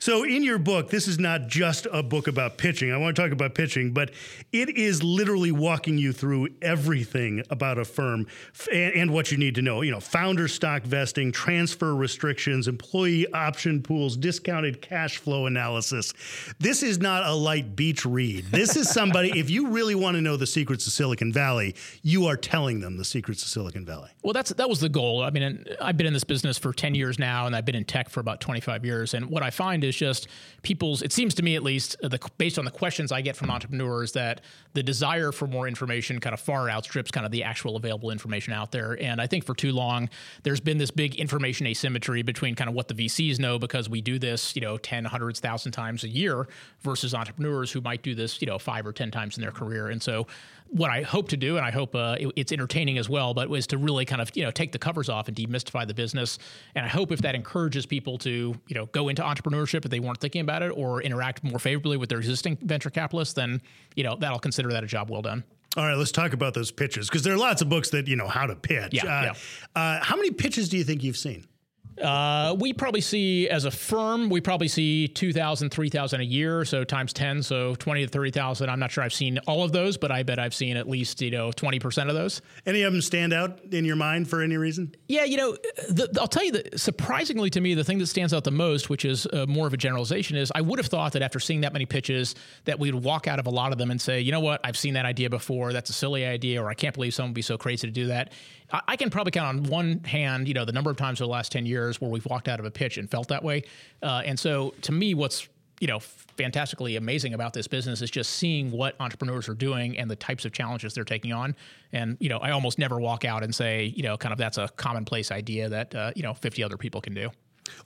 So, 0.00 0.24
in 0.24 0.42
your 0.42 0.58
book, 0.58 0.90
this 0.90 1.06
is 1.06 1.18
not 1.18 1.46
just 1.46 1.86
a 1.92 2.02
book 2.02 2.26
about 2.26 2.58
pitching. 2.58 2.92
I 2.92 2.96
want 2.96 3.14
to 3.16 3.22
talk 3.22 3.32
about 3.32 3.54
pitching, 3.54 3.92
but 3.92 4.10
it 4.52 4.76
is 4.76 5.02
literally 5.02 5.52
walking 5.52 5.98
you 5.98 6.12
through 6.12 6.48
everything 6.62 7.42
about 7.50 7.78
a 7.78 7.84
firm 7.84 8.26
and, 8.72 8.94
and 8.94 9.10
what 9.12 9.30
you 9.30 9.38
need 9.38 9.54
to 9.56 9.62
know. 9.62 9.82
You 9.82 9.90
know, 9.90 10.00
founder 10.00 10.48
stock 10.48 10.82
vesting, 10.82 11.32
transfer 11.32 11.94
restrictions, 11.94 12.68
employee 12.68 13.30
option 13.32 13.82
pools, 13.82 14.16
discounted 14.16 14.80
cash 14.80 15.18
flow 15.18 15.46
analysis. 15.46 16.12
This 16.58 16.82
is 16.82 16.98
not 16.98 17.26
a 17.26 17.34
light 17.34 17.76
beach 17.76 18.06
read. 18.06 18.46
This 18.46 18.76
is 18.76 18.88
somebody, 18.88 19.38
if 19.38 19.50
you 19.50 19.68
really 19.68 19.94
want 19.94 20.16
to 20.16 20.22
know 20.22 20.36
the 20.36 20.46
secrets 20.46 20.86
of 20.86 20.92
Silicon 20.92 21.32
Valley, 21.32 21.74
you 22.02 22.26
are 22.26 22.36
telling 22.36 22.80
them 22.80 22.96
the 22.96 23.04
secrets 23.04 23.42
of 23.42 23.48
Silicon 23.48 23.84
Valley. 23.84 24.10
Well, 24.22 24.32
that's 24.32 24.50
that 24.50 24.68
was 24.68 24.80
the 24.80 24.88
goal. 24.88 25.22
I 25.22 25.30
mean, 25.30 25.64
I've 25.80 25.96
been 25.96 26.06
in 26.06 26.12
this 26.12 26.24
business 26.24 26.58
for 26.58 26.72
ten 26.72 26.94
years 26.94 27.18
now, 27.18 27.46
and 27.46 27.54
I've 27.54 27.64
been 27.64 27.74
in 27.74 27.84
tech 27.84 28.08
for 28.08 28.20
about 28.20 28.40
twenty 28.40 28.60
five 28.60 28.84
years. 28.84 29.14
And 29.14 29.26
what 29.26 29.42
I 29.42 29.50
find 29.50 29.80
find 29.80 29.89
is 29.90 29.96
just 29.96 30.28
people's. 30.62 31.02
It 31.02 31.12
seems 31.12 31.34
to 31.34 31.42
me, 31.42 31.54
at 31.56 31.62
least, 31.62 31.96
the, 32.00 32.18
based 32.38 32.58
on 32.58 32.64
the 32.64 32.70
questions 32.70 33.12
I 33.12 33.20
get 33.20 33.36
from 33.36 33.50
entrepreneurs, 33.50 34.12
that 34.12 34.40
the 34.72 34.82
desire 34.82 35.32
for 35.32 35.46
more 35.46 35.68
information 35.68 36.18
kind 36.20 36.32
of 36.32 36.40
far 36.40 36.70
outstrips 36.70 37.10
kind 37.10 37.26
of 37.26 37.32
the 37.32 37.44
actual 37.44 37.76
available 37.76 38.10
information 38.10 38.54
out 38.54 38.72
there. 38.72 38.96
And 39.00 39.20
I 39.20 39.26
think 39.26 39.44
for 39.44 39.54
too 39.54 39.72
long, 39.72 40.08
there's 40.42 40.60
been 40.60 40.78
this 40.78 40.90
big 40.90 41.16
information 41.16 41.66
asymmetry 41.66 42.22
between 42.22 42.54
kind 42.54 42.70
of 42.70 42.74
what 42.74 42.88
the 42.88 42.94
VCs 42.94 43.38
know 43.38 43.58
because 43.58 43.88
we 43.90 44.00
do 44.00 44.18
this, 44.18 44.56
you 44.56 44.62
know, 44.62 44.78
10, 44.78 45.04
hundreds, 45.04 45.40
thousand 45.40 45.72
times 45.72 46.04
a 46.04 46.08
year 46.08 46.48
versus 46.80 47.14
entrepreneurs 47.14 47.70
who 47.70 47.80
might 47.82 48.02
do 48.02 48.14
this, 48.14 48.40
you 48.40 48.46
know, 48.46 48.58
five 48.58 48.86
or 48.86 48.92
10 48.92 49.10
times 49.10 49.36
in 49.36 49.42
their 49.42 49.52
career. 49.52 49.88
And 49.88 50.02
so 50.02 50.26
what 50.70 50.90
I 50.90 51.02
hope 51.02 51.28
to 51.28 51.36
do, 51.36 51.56
and 51.56 51.66
I 51.66 51.70
hope 51.70 51.94
uh, 51.94 52.16
it, 52.18 52.32
it's 52.36 52.52
entertaining 52.52 52.98
as 52.98 53.08
well, 53.08 53.34
but 53.34 53.48
was 53.48 53.66
to 53.68 53.78
really 53.78 54.04
kind 54.04 54.22
of 54.22 54.30
you 54.34 54.44
know 54.44 54.50
take 54.50 54.72
the 54.72 54.78
covers 54.78 55.08
off 55.08 55.28
and 55.28 55.36
demystify 55.36 55.86
the 55.86 55.94
business. 55.94 56.38
And 56.74 56.84
I 56.84 56.88
hope 56.88 57.12
if 57.12 57.20
that 57.22 57.34
encourages 57.34 57.86
people 57.86 58.18
to 58.18 58.30
you 58.30 58.74
know 58.74 58.86
go 58.86 59.08
into 59.08 59.22
entrepreneurship 59.22 59.84
if 59.84 59.90
they 59.90 60.00
weren't 60.00 60.20
thinking 60.20 60.40
about 60.40 60.62
it 60.62 60.70
or 60.70 61.02
interact 61.02 61.42
more 61.44 61.58
favorably 61.58 61.96
with 61.96 62.08
their 62.08 62.18
existing 62.18 62.56
venture 62.62 62.90
capitalists, 62.90 63.34
then 63.34 63.60
you 63.96 64.04
know 64.04 64.16
that'll 64.16 64.38
consider 64.38 64.70
that 64.70 64.84
a 64.84 64.86
job 64.86 65.10
well 65.10 65.22
done. 65.22 65.44
All 65.76 65.84
right, 65.84 65.96
let's 65.96 66.10
talk 66.10 66.32
about 66.32 66.54
those 66.54 66.72
pitches 66.72 67.08
because 67.08 67.22
there 67.22 67.32
are 67.32 67.38
lots 67.38 67.62
of 67.62 67.68
books 67.68 67.90
that 67.90 68.08
you 68.08 68.16
know 68.16 68.26
how 68.26 68.46
to 68.46 68.56
pitch. 68.56 68.92
Yeah, 68.92 69.04
uh, 69.04 69.22
yeah. 69.22 69.80
Uh, 69.80 70.02
how 70.02 70.16
many 70.16 70.30
pitches 70.32 70.68
do 70.68 70.76
you 70.76 70.84
think 70.84 71.04
you've 71.04 71.16
seen? 71.16 71.46
Uh, 72.00 72.56
we 72.58 72.72
probably 72.72 73.00
see, 73.00 73.48
as 73.48 73.64
a 73.64 73.70
firm, 73.70 74.30
we 74.30 74.40
probably 74.40 74.68
see 74.68 75.08
2,000, 75.08 75.70
3,000 75.70 76.20
a 76.20 76.24
year, 76.24 76.64
so 76.64 76.84
times 76.84 77.12
10, 77.12 77.42
so 77.42 77.74
20 77.74 78.06
to 78.06 78.08
30,000. 78.08 78.70
I'm 78.70 78.78
not 78.78 78.90
sure 78.90 79.04
I've 79.04 79.12
seen 79.12 79.38
all 79.46 79.64
of 79.64 79.72
those, 79.72 79.96
but 79.96 80.10
I 80.10 80.22
bet 80.22 80.38
I've 80.38 80.54
seen 80.54 80.76
at 80.76 80.88
least, 80.88 81.20
you 81.20 81.30
know, 81.30 81.50
20% 81.50 82.08
of 82.08 82.14
those. 82.14 82.40
Any 82.64 82.82
of 82.82 82.92
them 82.92 83.02
stand 83.02 83.32
out 83.32 83.60
in 83.72 83.84
your 83.84 83.96
mind 83.96 84.28
for 84.28 84.42
any 84.42 84.56
reason? 84.56 84.94
Yeah, 85.08 85.24
you 85.24 85.36
know, 85.36 85.52
the, 85.88 86.08
I'll 86.20 86.28
tell 86.28 86.44
you 86.44 86.52
that 86.52 86.80
surprisingly 86.80 87.50
to 87.50 87.60
me, 87.60 87.74
the 87.74 87.84
thing 87.84 87.98
that 87.98 88.06
stands 88.06 88.32
out 88.32 88.44
the 88.44 88.50
most, 88.50 88.88
which 88.88 89.04
is 89.04 89.26
uh, 89.26 89.46
more 89.46 89.66
of 89.66 89.74
a 89.74 89.76
generalization, 89.76 90.36
is 90.36 90.50
I 90.54 90.62
would 90.62 90.78
have 90.78 90.86
thought 90.86 91.12
that 91.12 91.22
after 91.22 91.38
seeing 91.38 91.60
that 91.62 91.72
many 91.72 91.86
pitches, 91.86 92.34
that 92.64 92.78
we 92.78 92.90
would 92.90 93.04
walk 93.04 93.28
out 93.28 93.38
of 93.38 93.46
a 93.46 93.50
lot 93.50 93.72
of 93.72 93.78
them 93.78 93.90
and 93.90 94.00
say, 94.00 94.20
you 94.20 94.32
know 94.32 94.40
what, 94.40 94.60
I've 94.64 94.78
seen 94.78 94.94
that 94.94 95.04
idea 95.04 95.28
before. 95.28 95.72
That's 95.72 95.90
a 95.90 95.94
silly 95.94 96.24
idea, 96.24 96.62
or 96.62 96.70
I 96.70 96.74
can't 96.74 96.94
believe 96.94 97.14
someone 97.14 97.30
would 97.30 97.34
be 97.34 97.42
so 97.42 97.58
crazy 97.58 97.86
to 97.86 97.92
do 97.92 98.06
that. 98.06 98.32
I, 98.72 98.80
I 98.88 98.96
can 98.96 99.10
probably 99.10 99.32
count 99.32 99.58
on 99.58 99.64
one 99.64 100.00
hand, 100.04 100.48
you 100.48 100.54
know, 100.54 100.64
the 100.64 100.72
number 100.72 100.90
of 100.90 100.96
times 100.96 101.20
over 101.20 101.26
the 101.26 101.32
last 101.32 101.52
10 101.52 101.66
years 101.66 102.00
where 102.00 102.10
we've 102.10 102.26
walked 102.26 102.48
out 102.48 102.60
of 102.60 102.66
a 102.66 102.70
pitch 102.70 102.98
and 102.98 103.10
felt 103.10 103.28
that 103.28 103.42
way. 103.42 103.64
Uh, 104.02 104.22
and 104.24 104.38
so 104.38 104.74
to 104.82 104.92
me, 104.92 105.14
what's 105.14 105.48
you 105.80 105.86
know 105.86 105.98
fantastically 105.98 106.96
amazing 106.96 107.32
about 107.32 107.54
this 107.54 107.66
business 107.66 108.02
is 108.02 108.10
just 108.10 108.32
seeing 108.32 108.70
what 108.70 108.94
entrepreneurs 109.00 109.48
are 109.48 109.54
doing 109.54 109.96
and 109.96 110.10
the 110.10 110.16
types 110.16 110.44
of 110.44 110.52
challenges 110.52 110.92
they're 110.92 111.04
taking 111.04 111.32
on 111.32 111.56
and 111.94 112.18
you 112.20 112.28
know 112.28 112.36
i 112.40 112.50
almost 112.50 112.78
never 112.78 113.00
walk 113.00 113.24
out 113.24 113.42
and 113.42 113.54
say 113.54 113.84
you 113.96 114.02
know 114.02 114.14
kind 114.14 114.30
of 114.30 114.38
that's 114.38 114.58
a 114.58 114.68
commonplace 114.76 115.30
idea 115.30 115.70
that 115.70 115.94
uh, 115.94 116.12
you 116.14 116.22
know 116.22 116.34
50 116.34 116.62
other 116.62 116.76
people 116.76 117.00
can 117.00 117.14
do 117.14 117.30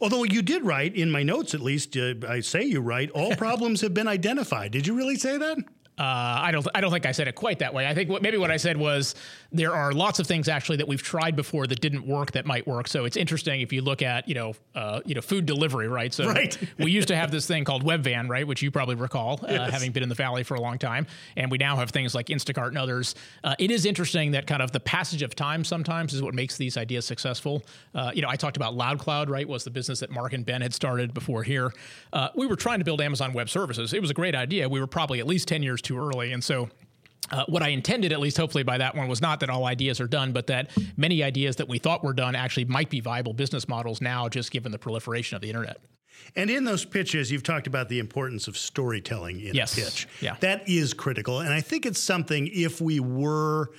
Although 0.00 0.24
you 0.24 0.42
did 0.42 0.64
write 0.64 0.94
in 0.94 1.10
my 1.10 1.22
notes, 1.22 1.54
at 1.54 1.60
least 1.60 1.96
uh, 1.96 2.14
I 2.28 2.40
say 2.40 2.62
you 2.62 2.80
write, 2.80 3.10
all 3.10 3.34
problems 3.36 3.80
have 3.80 3.94
been 3.94 4.08
identified. 4.08 4.72
Did 4.72 4.86
you 4.86 4.94
really 4.94 5.16
say 5.16 5.36
that? 5.36 5.58
Uh, 5.96 6.02
I 6.02 6.50
don't. 6.50 6.66
I 6.74 6.80
don't 6.80 6.90
think 6.90 7.06
I 7.06 7.12
said 7.12 7.28
it 7.28 7.36
quite 7.36 7.60
that 7.60 7.72
way. 7.72 7.86
I 7.86 7.94
think 7.94 8.10
what, 8.10 8.20
maybe 8.20 8.36
what 8.36 8.50
I 8.50 8.56
said 8.56 8.76
was 8.76 9.14
there 9.52 9.72
are 9.74 9.92
lots 9.92 10.18
of 10.18 10.26
things 10.26 10.48
actually 10.48 10.78
that 10.78 10.88
we've 10.88 11.02
tried 11.02 11.36
before 11.36 11.68
that 11.68 11.80
didn't 11.80 12.04
work 12.04 12.32
that 12.32 12.46
might 12.46 12.66
work. 12.66 12.88
So 12.88 13.04
it's 13.04 13.16
interesting 13.16 13.60
if 13.60 13.72
you 13.72 13.80
look 13.80 14.02
at 14.02 14.26
you 14.28 14.34
know 14.34 14.54
uh, 14.74 15.00
you 15.04 15.14
know 15.14 15.20
food 15.20 15.46
delivery, 15.46 15.86
right? 15.86 16.12
So 16.12 16.26
Right. 16.28 16.58
we 16.78 16.90
used 16.90 17.06
to 17.08 17.16
have 17.16 17.30
this 17.30 17.46
thing 17.46 17.62
called 17.64 17.84
Webvan, 17.84 18.28
right, 18.28 18.44
which 18.44 18.60
you 18.60 18.72
probably 18.72 18.96
recall, 18.96 19.38
uh, 19.44 19.52
Yes. 19.52 19.70
having 19.70 19.92
been 19.92 20.02
in 20.02 20.08
the 20.08 20.16
valley 20.16 20.42
for 20.42 20.56
a 20.56 20.60
long 20.60 20.78
time, 20.78 21.06
and 21.36 21.48
we 21.48 21.58
now 21.58 21.76
have 21.76 21.90
things 21.90 22.12
like 22.12 22.26
Instacart 22.26 22.68
and 22.68 22.78
others. 22.78 23.14
Uh, 23.44 23.54
it 23.60 23.70
is 23.70 23.86
interesting 23.86 24.32
that 24.32 24.48
kind 24.48 24.62
of 24.62 24.72
the 24.72 24.80
passage 24.80 25.22
of 25.22 25.36
time 25.36 25.62
sometimes 25.64 26.12
is 26.12 26.22
what 26.22 26.34
makes 26.34 26.56
these 26.56 26.76
ideas 26.76 27.04
successful. 27.04 27.62
Uh, 27.94 28.10
you 28.12 28.20
know, 28.20 28.28
I 28.28 28.34
talked 28.34 28.56
about 28.56 28.74
LoudCloud, 28.74 29.28
right? 29.28 29.48
Was 29.48 29.62
the 29.62 29.70
business 29.70 30.00
that 30.00 30.10
Mark 30.10 30.32
and 30.32 30.44
Ben 30.44 30.60
had 30.60 30.74
started 30.74 31.14
before 31.14 31.44
here. 31.44 31.72
Uh, 32.12 32.30
we 32.34 32.48
were 32.48 32.56
trying 32.56 32.80
to 32.80 32.84
build 32.84 33.00
Amazon 33.00 33.32
Web 33.32 33.48
Services. 33.48 33.92
It 33.92 34.00
was 34.00 34.10
a 34.10 34.14
great 34.14 34.34
idea. 34.34 34.68
We 34.68 34.80
were 34.80 34.88
probably 34.88 35.20
at 35.20 35.26
least 35.28 35.46
ten 35.46 35.62
years 35.62 35.80
too 35.84 35.98
early, 35.98 36.32
and 36.32 36.42
so. 36.42 36.68
Uh, 37.30 37.42
what 37.48 37.62
I 37.62 37.68
intended, 37.68 38.12
at 38.12 38.20
least 38.20 38.36
hopefully 38.36 38.64
by 38.64 38.76
that 38.76 38.94
one, 38.94 39.08
was 39.08 39.22
not 39.22 39.40
that 39.40 39.48
all 39.48 39.64
ideas 39.64 39.98
are 39.98 40.06
done, 40.06 40.32
but 40.34 40.46
that 40.48 40.70
many 40.98 41.22
ideas 41.22 41.56
that 41.56 41.66
we 41.66 41.78
thought 41.78 42.04
were 42.04 42.12
done 42.12 42.34
actually 42.34 42.66
might 42.66 42.90
be 42.90 43.00
viable 43.00 43.32
business 43.32 43.66
models 43.66 44.02
now, 44.02 44.28
just 44.28 44.50
given 44.50 44.70
the 44.70 44.78
proliferation 44.78 45.34
of 45.34 45.40
the 45.40 45.48
internet. 45.48 45.78
And 46.36 46.50
in 46.50 46.64
those 46.64 46.84
pitches, 46.84 47.32
you've 47.32 47.42
talked 47.42 47.66
about 47.66 47.88
the 47.88 47.98
importance 47.98 48.46
of 48.46 48.58
storytelling 48.58 49.40
in 49.40 49.54
Yes. 49.54 49.72
a 49.72 49.80
pitch. 49.80 50.06
Yeah. 50.20 50.36
That 50.40 50.68
is 50.68 50.92
critical. 50.92 51.40
And 51.40 51.50
I 51.50 51.62
think 51.62 51.86
it's 51.86 51.98
something, 51.98 52.46
if 52.52 52.82
we 52.82 53.00
were 53.00 53.70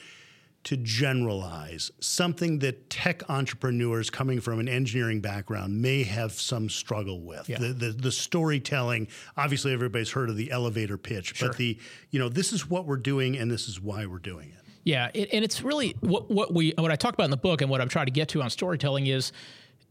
to 0.65 0.77
generalize, 0.77 1.91
something 2.00 2.60
that 2.60 2.89
tech 2.89 3.27
entrepreneurs 3.29 4.10
coming 4.10 4.41
from 4.41 4.60
an 4.60 4.67
engineering 4.67 5.22
background 5.22 5.79
may 5.79 6.03
have 6.03 6.34
some 6.34 6.69
struggle 6.69 7.22
with. 7.22 7.48
Yeah. 7.48 7.60
The, 7.60 7.67
the, 7.67 7.89
the 7.91 8.12
storytelling, 8.12 9.07
obviously, 9.38 9.74
everybody's 9.74 10.11
heard 10.11 10.29
of 10.29 10.37
the 10.37 10.51
elevator 10.51 10.98
pitch, 10.98 11.39
but 11.39 11.55
the, 11.57 11.79
you 12.09 12.20
know, 12.20 12.29
this 12.29 12.51
is 12.51 12.68
what 12.68 12.85
we're 12.85 12.98
doing 12.98 13.37
and 13.37 13.50
this 13.50 13.68
is 13.68 13.79
why 13.79 14.07
we're 14.07 14.18
doing 14.18 14.50
it. 14.50 14.66
Yeah, 14.83 15.09
it, 15.13 15.29
and 15.33 15.44
it's 15.44 15.63
really 15.63 15.96
what 16.01 16.29
what 16.29 16.53
we 16.53 16.72
what 16.77 16.92
I 16.92 16.96
talk 16.96 17.16
about 17.16 17.24
in 17.24 17.31
the 17.31 17.37
book 17.37 17.61
and 17.61 17.72
what 17.72 17.81
I'm 17.81 17.89
trying 17.89 18.05
to 18.05 18.11
get 18.11 18.29
to 18.29 18.44
on 18.44 18.51
storytelling 18.51 19.07
is 19.07 19.31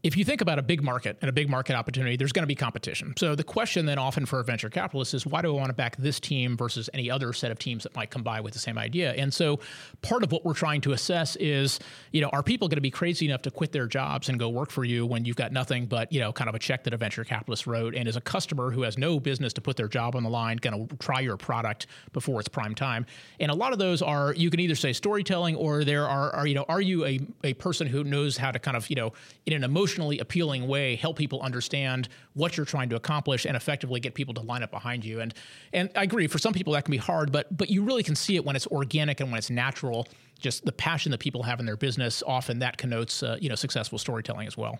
if 0.05 0.15
you 0.15 0.23
think 0.23 0.39
about 0.39 0.59
a 0.59 0.61
big 0.61 0.83
market 0.83 1.17
and 1.21 1.29
a 1.29 1.33
big 1.33 1.49
market 1.49 1.75
opportunity, 1.75 2.15
there's 2.15 2.31
going 2.31 2.43
to 2.43 2.47
be 2.47 2.53
competition. 2.53 3.15
So 3.17 3.33
the 3.33 3.43
question 3.43 3.87
then 3.87 3.97
often 3.97 4.27
for 4.27 4.39
a 4.39 4.43
venture 4.43 4.69
capitalist 4.69 5.15
is 5.15 5.25
why 5.25 5.41
do 5.41 5.49
I 5.49 5.57
want 5.57 5.69
to 5.69 5.73
back 5.73 5.97
this 5.97 6.19
team 6.19 6.55
versus 6.55 6.91
any 6.93 7.09
other 7.09 7.33
set 7.33 7.49
of 7.49 7.57
teams 7.57 7.81
that 7.83 7.95
might 7.95 8.11
come 8.11 8.21
by 8.21 8.39
with 8.39 8.53
the 8.53 8.59
same 8.59 8.77
idea? 8.77 9.13
And 9.13 9.33
so 9.33 9.59
part 10.03 10.21
of 10.21 10.31
what 10.31 10.45
we're 10.45 10.53
trying 10.53 10.81
to 10.81 10.91
assess 10.91 11.35
is, 11.37 11.79
you 12.11 12.21
know, 12.21 12.29
are 12.33 12.43
people 12.43 12.67
going 12.67 12.77
to 12.77 12.81
be 12.81 12.91
crazy 12.91 13.25
enough 13.25 13.41
to 13.41 13.51
quit 13.51 13.71
their 13.71 13.87
jobs 13.87 14.29
and 14.29 14.37
go 14.37 14.47
work 14.47 14.69
for 14.69 14.85
you 14.85 15.07
when 15.07 15.25
you've 15.25 15.37
got 15.37 15.51
nothing 15.51 15.87
but, 15.87 16.13
you 16.13 16.19
know, 16.19 16.31
kind 16.31 16.49
of 16.49 16.53
a 16.53 16.59
check 16.59 16.83
that 16.83 16.93
a 16.93 16.97
venture 16.97 17.23
capitalist 17.23 17.65
wrote 17.65 17.95
and 17.95 18.07
is 18.07 18.15
a 18.15 18.21
customer 18.21 18.69
who 18.69 18.83
has 18.83 18.99
no 18.99 19.19
business 19.19 19.53
to 19.53 19.61
put 19.61 19.75
their 19.75 19.87
job 19.87 20.15
on 20.15 20.21
the 20.21 20.29
line, 20.29 20.57
going 20.57 20.87
to 20.87 20.95
try 20.97 21.19
your 21.19 21.35
product 21.35 21.87
before 22.13 22.39
it's 22.39 22.47
prime 22.47 22.75
time. 22.75 23.07
And 23.39 23.49
a 23.49 23.55
lot 23.55 23.73
of 23.73 23.79
those 23.79 24.03
are 24.03 24.35
you 24.35 24.51
can 24.51 24.59
either 24.59 24.75
say 24.75 24.93
storytelling 24.93 25.55
or 25.55 25.83
there 25.83 26.07
are, 26.07 26.29
are 26.35 26.45
you 26.45 26.53
know, 26.53 26.65
are 26.69 26.81
you 26.81 27.05
a, 27.05 27.19
a 27.43 27.55
person 27.55 27.87
who 27.87 28.03
knows 28.03 28.37
how 28.37 28.51
to 28.51 28.59
kind 28.59 28.77
of, 28.77 28.87
you 28.87 28.95
know, 28.95 29.11
in 29.47 29.53
an 29.53 29.63
emotionally 29.95 30.19
appealing 30.19 30.67
way 30.67 30.95
help 30.95 31.17
people 31.17 31.41
understand 31.41 32.09
what 32.33 32.57
you're 32.57 32.65
trying 32.65 32.89
to 32.89 32.95
accomplish 32.95 33.45
and 33.45 33.55
effectively 33.55 33.99
get 33.99 34.13
people 34.13 34.33
to 34.33 34.41
line 34.41 34.61
up 34.61 34.71
behind 34.71 35.05
you. 35.05 35.21
And 35.21 35.33
and 35.73 35.89
I 35.95 36.03
agree, 36.03 36.27
for 36.27 36.37
some 36.37 36.53
people 36.53 36.73
that 36.73 36.85
can 36.85 36.91
be 36.91 36.97
hard, 36.97 37.31
but 37.31 37.55
but 37.55 37.69
you 37.69 37.83
really 37.83 38.03
can 38.03 38.15
see 38.15 38.35
it 38.35 38.45
when 38.45 38.55
it's 38.55 38.67
organic 38.67 39.19
and 39.19 39.31
when 39.31 39.37
it's 39.37 39.49
natural. 39.49 40.07
Just 40.39 40.65
the 40.65 40.71
passion 40.73 41.11
that 41.11 41.19
people 41.19 41.43
have 41.43 41.59
in 41.59 41.65
their 41.65 41.77
business, 41.77 42.21
often 42.27 42.59
that 42.59 42.77
connotes 42.77 43.23
uh, 43.23 43.37
you 43.39 43.49
know 43.49 43.55
successful 43.55 43.97
storytelling 43.97 44.47
as 44.47 44.57
well. 44.57 44.79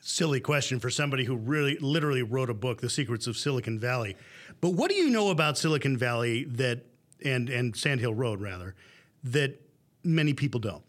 silly 0.00 0.40
question 0.40 0.80
for 0.80 0.90
somebody 0.90 1.24
who 1.24 1.36
really 1.36 1.76
literally 1.80 2.22
wrote 2.22 2.50
a 2.50 2.54
book, 2.54 2.80
The 2.80 2.90
Secrets 2.90 3.26
of 3.26 3.36
Silicon 3.36 3.78
Valley. 3.78 4.16
But 4.60 4.70
what 4.70 4.90
do 4.90 4.96
you 4.96 5.08
know 5.08 5.30
about 5.30 5.56
Silicon 5.56 5.96
Valley 5.96 6.44
that 6.44 6.84
and 7.24 7.48
and 7.48 7.74
Sand 7.74 8.00
Hill 8.00 8.14
Road 8.14 8.40
rather 8.40 8.74
that 9.24 9.60
many 10.04 10.34
people 10.34 10.60
don't? 10.60 10.84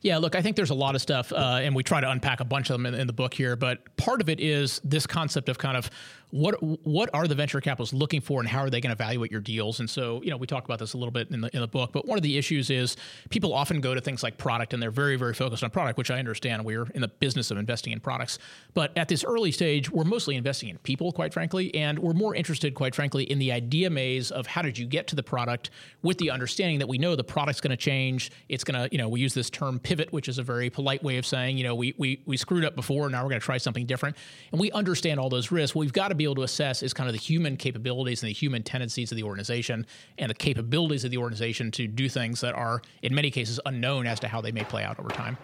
Yeah, 0.00 0.18
look, 0.18 0.36
I 0.36 0.42
think 0.42 0.54
there's 0.54 0.70
a 0.70 0.74
lot 0.74 0.94
of 0.94 1.00
stuff, 1.00 1.32
uh, 1.32 1.58
and 1.60 1.74
we 1.74 1.82
try 1.82 2.00
to 2.00 2.08
unpack 2.08 2.38
a 2.40 2.44
bunch 2.44 2.70
of 2.70 2.74
them 2.74 2.86
in, 2.86 2.94
in 2.94 3.06
the 3.06 3.12
book 3.12 3.34
here. 3.34 3.56
But 3.56 3.96
part 3.96 4.20
of 4.20 4.28
it 4.28 4.38
is 4.38 4.80
this 4.84 5.06
concept 5.06 5.48
of 5.48 5.58
kind 5.58 5.76
of 5.76 5.90
what 6.30 6.54
what 6.86 7.10
are 7.14 7.26
the 7.26 7.34
venture 7.34 7.60
capitalists 7.60 7.94
looking 7.94 8.20
for, 8.20 8.40
and 8.40 8.48
how 8.48 8.60
are 8.60 8.70
they 8.70 8.80
going 8.80 8.94
to 8.94 9.02
evaluate 9.02 9.30
your 9.30 9.40
deals? 9.40 9.80
And 9.80 9.88
so, 9.88 10.22
you 10.22 10.30
know, 10.30 10.36
we 10.36 10.46
talk 10.46 10.64
about 10.64 10.78
this 10.78 10.92
a 10.92 10.98
little 10.98 11.12
bit 11.12 11.30
in 11.30 11.40
the 11.40 11.50
in 11.54 11.60
the 11.60 11.68
book. 11.68 11.92
But 11.92 12.06
one 12.06 12.18
of 12.18 12.22
the 12.22 12.36
issues 12.36 12.70
is 12.70 12.96
people 13.30 13.54
often 13.54 13.80
go 13.80 13.94
to 13.94 14.00
things 14.00 14.22
like 14.22 14.36
product, 14.36 14.74
and 14.74 14.82
they're 14.82 14.90
very 14.90 15.16
very 15.16 15.34
focused 15.34 15.64
on 15.64 15.70
product, 15.70 15.96
which 15.98 16.10
I 16.10 16.18
understand. 16.18 16.64
We're 16.64 16.86
in 16.94 17.00
the 17.00 17.08
business 17.08 17.50
of 17.50 17.56
investing 17.56 17.92
in 17.92 18.00
products, 18.00 18.38
but 18.74 18.96
at 18.96 19.08
this 19.08 19.24
early 19.24 19.52
stage, 19.52 19.90
we're 19.90 20.04
mostly 20.04 20.36
investing 20.36 20.68
in 20.68 20.78
people, 20.78 21.12
quite 21.12 21.32
frankly, 21.32 21.74
and 21.74 21.98
we're 21.98 22.12
more 22.12 22.34
interested, 22.34 22.74
quite 22.74 22.94
frankly, 22.94 23.24
in 23.24 23.38
the 23.38 23.52
idea 23.52 23.88
maze 23.88 24.30
of 24.30 24.46
how 24.46 24.62
did 24.62 24.76
you 24.76 24.86
get 24.86 25.06
to 25.08 25.16
the 25.16 25.22
product, 25.22 25.70
with 26.02 26.18
the 26.18 26.30
understanding 26.30 26.78
that 26.78 26.88
we 26.88 26.98
know 26.98 27.16
the 27.16 27.24
product's 27.24 27.60
going 27.60 27.70
to 27.70 27.76
change. 27.76 28.30
It's 28.48 28.64
going 28.64 28.80
to, 28.80 28.88
you 28.92 28.98
know, 28.98 29.08
we 29.08 29.20
use 29.20 29.34
this 29.34 29.48
term 29.48 29.78
pivot, 29.78 30.12
which 30.12 30.28
is 30.28 30.38
a 30.38 30.42
very 30.42 30.68
polite 30.68 31.02
way 31.02 31.16
of 31.16 31.24
saying, 31.24 31.56
you 31.56 31.64
know, 31.64 31.74
we 31.74 31.94
we 31.96 32.22
we 32.26 32.36
screwed 32.36 32.64
up 32.64 32.76
before, 32.76 33.08
now 33.08 33.22
we're 33.22 33.30
going 33.30 33.40
to 33.40 33.44
try 33.44 33.58
something 33.58 33.86
different, 33.86 34.16
and 34.52 34.60
we 34.60 34.70
understand 34.72 35.18
all 35.18 35.30
those 35.30 35.50
risks. 35.50 35.74
We've 35.74 35.92
got 35.92 36.08
to 36.08 36.17
be 36.18 36.24
able 36.24 36.34
to 36.36 36.42
assess 36.42 36.82
is 36.82 36.92
kind 36.92 37.08
of 37.08 37.14
the 37.14 37.20
human 37.20 37.56
capabilities 37.56 38.22
and 38.22 38.28
the 38.28 38.34
human 38.34 38.62
tendencies 38.62 39.10
of 39.10 39.16
the 39.16 39.22
organization, 39.22 39.86
and 40.18 40.28
the 40.28 40.34
capabilities 40.34 41.04
of 41.04 41.10
the 41.10 41.16
organization 41.16 41.70
to 41.72 41.86
do 41.86 42.08
things 42.08 42.40
that 42.40 42.54
are, 42.54 42.82
in 43.02 43.14
many 43.14 43.30
cases, 43.30 43.58
unknown 43.64 44.06
as 44.06 44.20
to 44.20 44.28
how 44.28 44.40
they 44.40 44.52
may 44.52 44.64
play 44.64 44.84
out 44.84 44.98
over 44.98 45.08
time. 45.08 45.38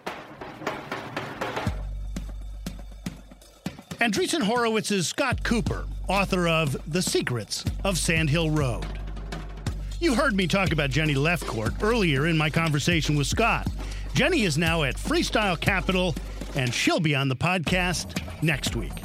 Andreessen 3.99 4.41
Horowitz's 4.41 5.07
Scott 5.07 5.41
Kupor, 5.43 5.87
author 6.07 6.47
of 6.47 6.77
The 6.91 7.01
Secrets 7.01 7.63
of 7.83 7.97
Sand 7.97 8.29
Hill 8.29 8.51
Road. 8.51 8.85
You 10.01 10.13
heard 10.13 10.35
me 10.35 10.45
talk 10.47 10.73
about 10.73 10.89
Jenny 10.89 11.15
Lefcourt 11.15 11.81
earlier 11.81 12.27
in 12.27 12.37
my 12.37 12.49
conversation 12.49 13.15
with 13.15 13.27
Scott. 13.27 13.67
Jenny 14.13 14.43
is 14.43 14.57
now 14.57 14.83
at 14.83 14.95
Freestyle 14.95 15.59
Capital, 15.59 16.13
and 16.55 16.73
she'll 16.73 16.99
be 16.99 17.15
on 17.15 17.29
the 17.29 17.35
podcast 17.35 18.21
next 18.43 18.75
week. 18.75 19.04